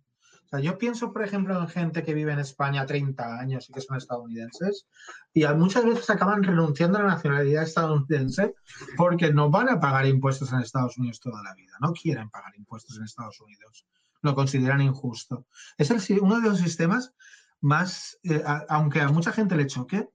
[0.51, 3.73] O sea, yo pienso, por ejemplo, en gente que vive en España 30 años y
[3.73, 4.88] que son estadounidenses,
[5.31, 8.55] y muchas veces acaban renunciando a la nacionalidad estadounidense
[8.97, 12.55] porque no van a pagar impuestos en Estados Unidos toda la vida, no quieren pagar
[12.57, 13.85] impuestos en Estados Unidos,
[14.23, 15.45] lo consideran injusto.
[15.77, 17.13] Es uno de los sistemas
[17.61, 20.09] más, eh, aunque a mucha gente le choque,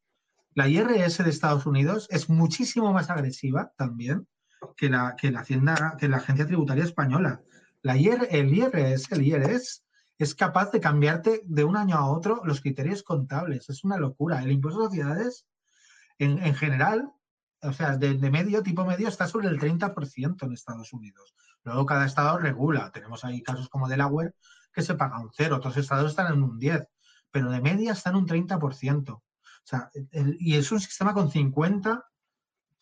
[0.54, 4.26] la IRS de Estados Unidos es muchísimo más agresiva también
[4.76, 7.40] que la, que la, Hacienda, que la Agencia Tributaria Española.
[7.82, 9.83] La IR, el IRS, el IRS
[10.18, 13.68] es capaz de cambiarte de un año a otro los criterios contables.
[13.68, 14.42] Es una locura.
[14.42, 15.46] El impuesto de sociedades,
[16.18, 17.10] en, general,
[17.62, 21.34] o sea, de, medio, tipo medio, está sobre el 30% en Estados Unidos.
[21.64, 22.92] Luego cada estado regula.
[22.92, 24.34] Tenemos ahí casos como Delaware
[24.72, 26.88] que se paga un cero, otros estados están en un 10,
[27.30, 29.12] pero de media está en un 30%.
[29.12, 29.22] O
[29.62, 32.04] sea, y es un sistema con 50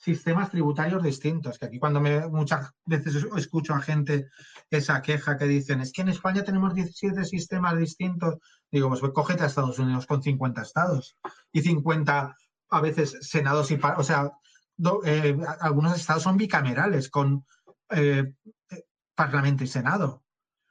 [0.03, 4.29] sistemas tributarios distintos, que aquí cuando me, muchas veces escucho a gente
[4.69, 8.39] esa queja que dicen, es que en España tenemos 17 sistemas distintos,
[8.71, 11.17] digo, pues, pues cógete a Estados Unidos con 50 estados
[11.53, 12.37] y 50
[12.71, 14.33] a veces senados y, o sea,
[15.05, 17.45] eh, algunos estados son bicamerales con
[17.91, 18.35] eh,
[19.15, 20.25] Parlamento y Senado.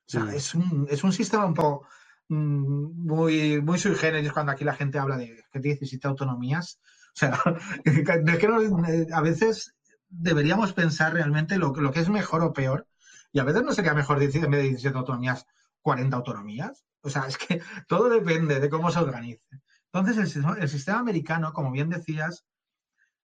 [0.07, 0.29] O sea, mm.
[0.29, 1.87] es, un, es un sistema un poco
[2.27, 6.81] mm, muy, muy sui generis cuando aquí la gente habla de que 17 autonomías.
[7.13, 7.37] O sea,
[7.83, 9.75] es que a veces
[10.09, 12.87] deberíamos pensar realmente lo, que es mejor o peor.
[13.31, 15.45] Y a veces no sería mejor en vez de 17 autonomías,
[15.81, 16.85] 40 autonomías.
[17.01, 19.61] O sea, es que todo depende de cómo se organice.
[19.93, 22.45] Entonces, el, sistema americano, como bien decías,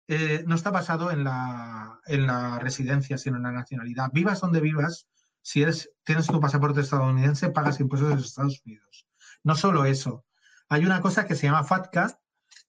[0.07, 4.11] eh, no está basado en la, en la, residencia, sino en la nacionalidad.
[4.13, 5.07] Vivas donde vivas,
[5.41, 5.65] si
[6.03, 9.07] tienes tu pasaporte estadounidense, pagas impuestos en los Estados Unidos.
[9.43, 10.25] No solo eso,
[10.69, 12.17] hay una cosa que se llama FATCA,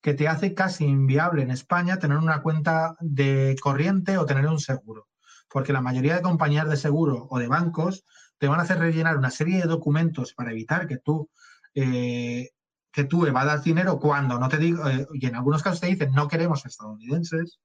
[0.05, 4.59] que te hace casi inviable en España tener una cuenta de corriente o tener un
[4.61, 5.09] seguro.
[5.49, 8.05] Porque la mayoría de compañías de seguro o de bancos
[8.37, 11.31] te van a hacer rellenar una serie de documentos para evitar que tú
[11.75, 12.51] eh,
[12.93, 16.13] que tú evadas dinero cuando no te digo, eh, y en algunos casos te dicen
[16.13, 17.59] no queremos estadounidenses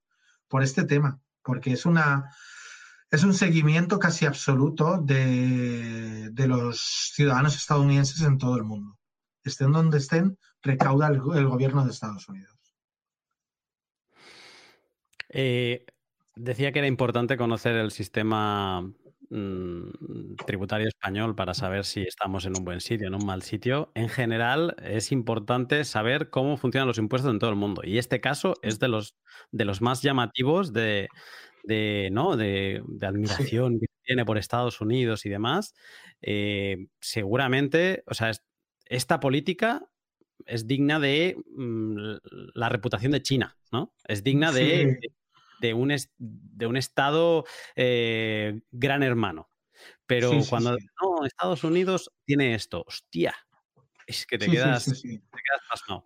[0.48, 2.30] por este tema, porque es una
[3.10, 8.98] es un seguimiento casi absoluto de, los ciudadanos estadounidenses en todo el mundo.
[9.44, 12.56] Estén donde estén, recauda el, gobierno de Estados Unidos.
[15.28, 15.86] Eh,
[16.34, 18.84] decía que era importante conocer el sistema
[19.32, 23.92] Mm, tributario español para saber si estamos en un buen sitio, en un mal sitio.
[23.94, 27.82] En general, es importante saber cómo funcionan los impuestos en todo el mundo.
[27.84, 29.14] Y este caso es de los,
[29.52, 31.08] de los más llamativos de,
[32.10, 32.36] ¿no?
[32.36, 35.74] de, admiración que tiene por Estados Unidos y demás.
[36.22, 38.32] Eh, seguramente, o sea,
[38.86, 39.86] esta política
[40.46, 42.16] es digna de mm,
[42.54, 43.94] la reputación de China, ¿no?
[44.06, 44.98] Es digna de
[45.60, 47.44] de un, de un Estado
[47.76, 49.48] eh, gran hermano.
[50.06, 53.34] Pero cuando no, Estados Unidos tiene esto, hostia,
[54.06, 56.04] es que te, quedas, te quedas pasmado.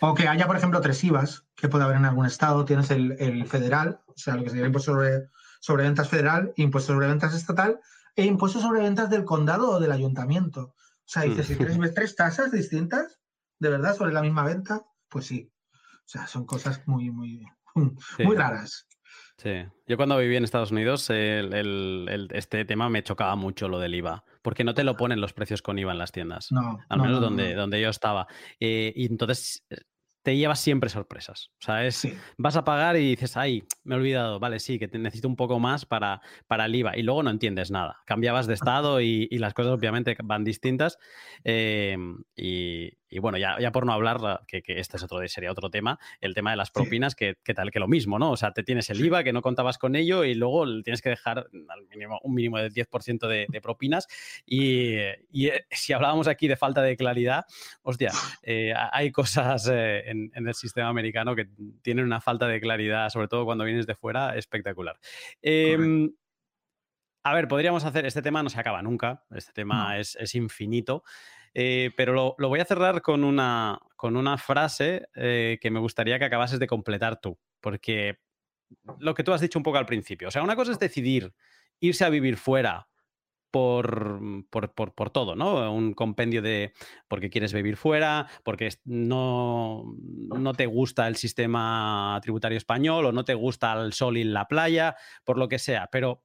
[0.00, 2.64] O que haya, por ejemplo, tres IVAs que puede haber en algún estado.
[2.64, 5.28] Tienes el, federal, o sea, lo que sería impuesto sobre,
[5.60, 7.80] sobre ventas federal, impuesto sobre ventas estatal
[8.16, 10.74] e impuesto sobre ventas del condado o del ayuntamiento.
[10.76, 11.94] O sea, dices, si tienes mm.
[11.94, 13.19] tres tasas distintas,
[13.60, 15.52] de verdad, sobre la misma venta, pues sí.
[15.72, 17.46] O sea, son cosas muy, muy,
[18.24, 18.88] muy raras.
[19.36, 24.22] Sí, yo cuando viví en Estados Unidos, este tema me chocaba mucho lo del IVA,
[24.42, 27.20] porque no te lo ponen los precios con IVA en las tiendas, no, al menos
[27.20, 28.26] donde, donde yo estaba.
[28.60, 29.64] Eh, y entonces
[30.22, 31.50] te llevas siempre sorpresas.
[31.60, 32.06] O sea, es,
[32.36, 35.58] vas a pagar y dices, ay, me he olvidado, vale, sí, que necesito un poco
[35.58, 36.96] más para, para el IVA.
[36.96, 38.02] Y luego no entiendes nada.
[38.04, 40.98] Cambiabas de estado y, las cosas obviamente van distintas.
[41.44, 45.98] Em, y, bueno, ya, ya por no hablar, que, este es otro, sería otro tema,
[46.20, 48.30] el tema de las propinas, que, tal que lo mismo, ¿no?
[48.30, 51.10] O sea, te tienes el IVA que no contabas con ello y luego tienes que
[51.10, 54.06] dejar al mínimo, un mínimo del 10% de, de, propinas.
[54.46, 55.26] Y, eh,
[55.70, 57.44] si hablábamos aquí de falta de claridad,
[57.82, 58.12] hostia,
[58.42, 61.48] eh, hay cosas eh, en, el sistema americano que
[61.82, 64.98] tienen una falta de claridad, sobre todo cuando vienes de fuera, espectacular.
[65.42, 66.12] Em,
[67.22, 71.04] a ver, podríamos hacer, este tema no se acaba nunca, este tema es, infinito,
[71.54, 73.78] eh, pero lo, voy a cerrar con una,
[74.38, 78.18] frase eh, que me gustaría que acabases de completar tú, porque
[78.98, 81.32] lo que tú has dicho un poco al principio, o sea, una cosa es decidir
[81.80, 82.88] irse a vivir fuera
[83.50, 85.72] por, por, todo, ¿no?
[85.72, 86.72] Un compendio de
[87.08, 93.24] porque quieres vivir fuera, porque no, no te gusta el sistema tributario español o no
[93.24, 96.22] te gusta el sol y la playa, por lo que sea, pero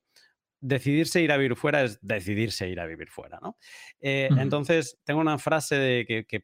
[0.66, 3.58] decidirse ir a vivir fuera es decidirse ir a vivir fuera, ¿no?
[4.00, 6.44] Eh, entonces, tengo una frase de que, que,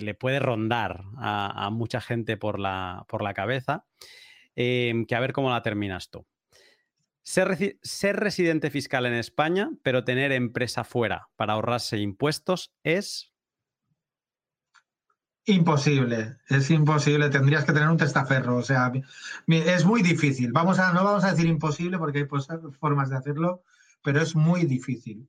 [0.00, 3.86] le puede rondar a, mucha gente por la, por la cabeza,
[4.56, 6.26] em, que a ver cómo la terminas tú.
[7.22, 13.33] Ser, residente fiscal en España, pero tener empresa fuera para ahorrarse impuestos es...
[15.46, 17.28] Imposible, es imposible.
[17.28, 18.56] Tendrías que tener un testaferro.
[18.56, 18.90] O sea,
[19.46, 20.52] es muy difícil.
[20.52, 22.48] Vamos a, no vamos a decir imposible porque hay pues,
[22.80, 23.62] formas de hacerlo,
[24.02, 25.28] pero es muy difícil.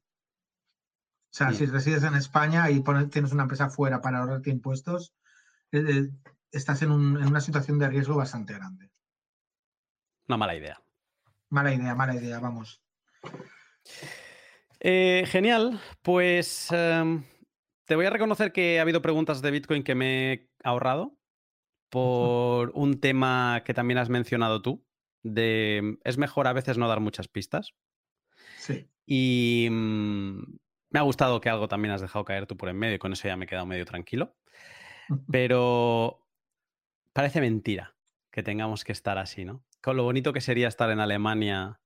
[1.31, 5.13] O sea, si resides en España y tienes una empresa fuera para ahorrarte impuestos,
[5.73, 6.09] eh, eh,
[6.51, 8.89] estás en, en una situación de riesgo bastante grande.
[10.29, 10.81] Una mala idea.
[11.49, 12.81] Mala idea, mala idea, vamos.
[14.79, 17.23] Eh, genial, pues em,
[17.85, 21.17] te voy a reconocer que ha habido preguntas de Bitcoin que me he ahorrado
[21.89, 24.85] por un tema que también has mencionado tú,
[25.23, 27.73] de es mejor a veces no dar muchas pistas.
[28.57, 28.89] Sí.
[29.05, 30.57] Y mm,
[30.89, 33.13] me ha gustado que algo también has dejado caer tú por en medio, y con
[33.13, 34.35] eso ya me he quedado medio tranquilo.
[35.31, 36.25] Pero
[37.13, 37.95] parece mentira
[38.31, 39.63] que tengamos que estar así, ¿no?
[39.85, 41.79] con lo bonito que sería estar en Alemania,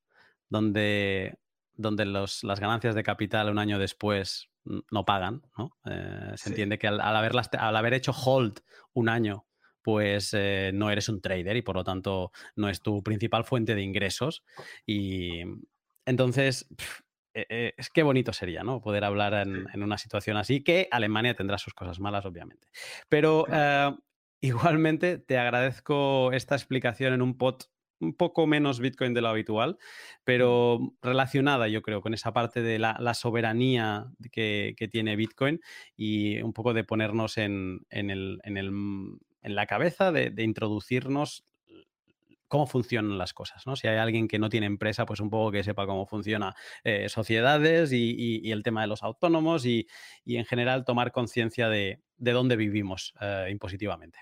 [0.47, 1.37] donde,
[1.79, 5.77] donde las ganancias de capital un año después no pagan, ¿no?
[5.85, 8.59] Eh, se entiende que al, haber hecho hold
[8.93, 9.45] un año
[9.81, 13.75] pues eh, no eres un trader y por lo tanto no es tu principal fuente
[13.75, 14.43] de ingresos.
[14.85, 15.41] Y
[16.05, 16.67] entonces,
[17.33, 18.81] eh, eh, es que bonito sería, ¿no?
[18.81, 22.67] Poder hablar en, una situación así, que Alemania tendrá sus cosas malas, obviamente.
[23.07, 23.45] Pero
[24.41, 29.77] igualmente te agradezco esta explicación en un pot un poco menos Bitcoin de lo habitual,
[30.23, 35.59] pero relacionada, yo creo, con esa parte de la, soberanía que, tiene Bitcoin
[35.95, 41.45] y un poco de ponernos en, el, en, la cabeza, de, introducirnos
[42.47, 43.75] cómo funcionan las cosas, ¿no?
[43.75, 46.53] Si hay alguien que no tiene empresa, pues un poco que sepa cómo funcionan
[46.83, 49.87] eh, sociedades y, el tema de los autónomos y,
[50.25, 54.19] en general tomar conciencia de, dónde vivimos eh, impositivamente.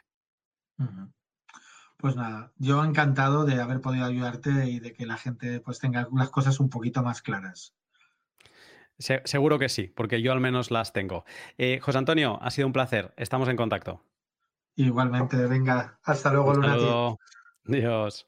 [1.98, 6.08] Pues nada, yo encantado de haber podido ayudarte y de que la gente pues tenga
[6.14, 7.74] las cosas un poquito más claras.
[8.98, 11.26] seguro que sí, porque yo al menos las tengo.
[11.58, 13.14] Eh, José Antonio, ha sido un placer.
[13.18, 14.04] Estamos en contacto.
[14.76, 16.54] Igualmente, venga, hasta luego,
[17.66, 18.28] Adiós.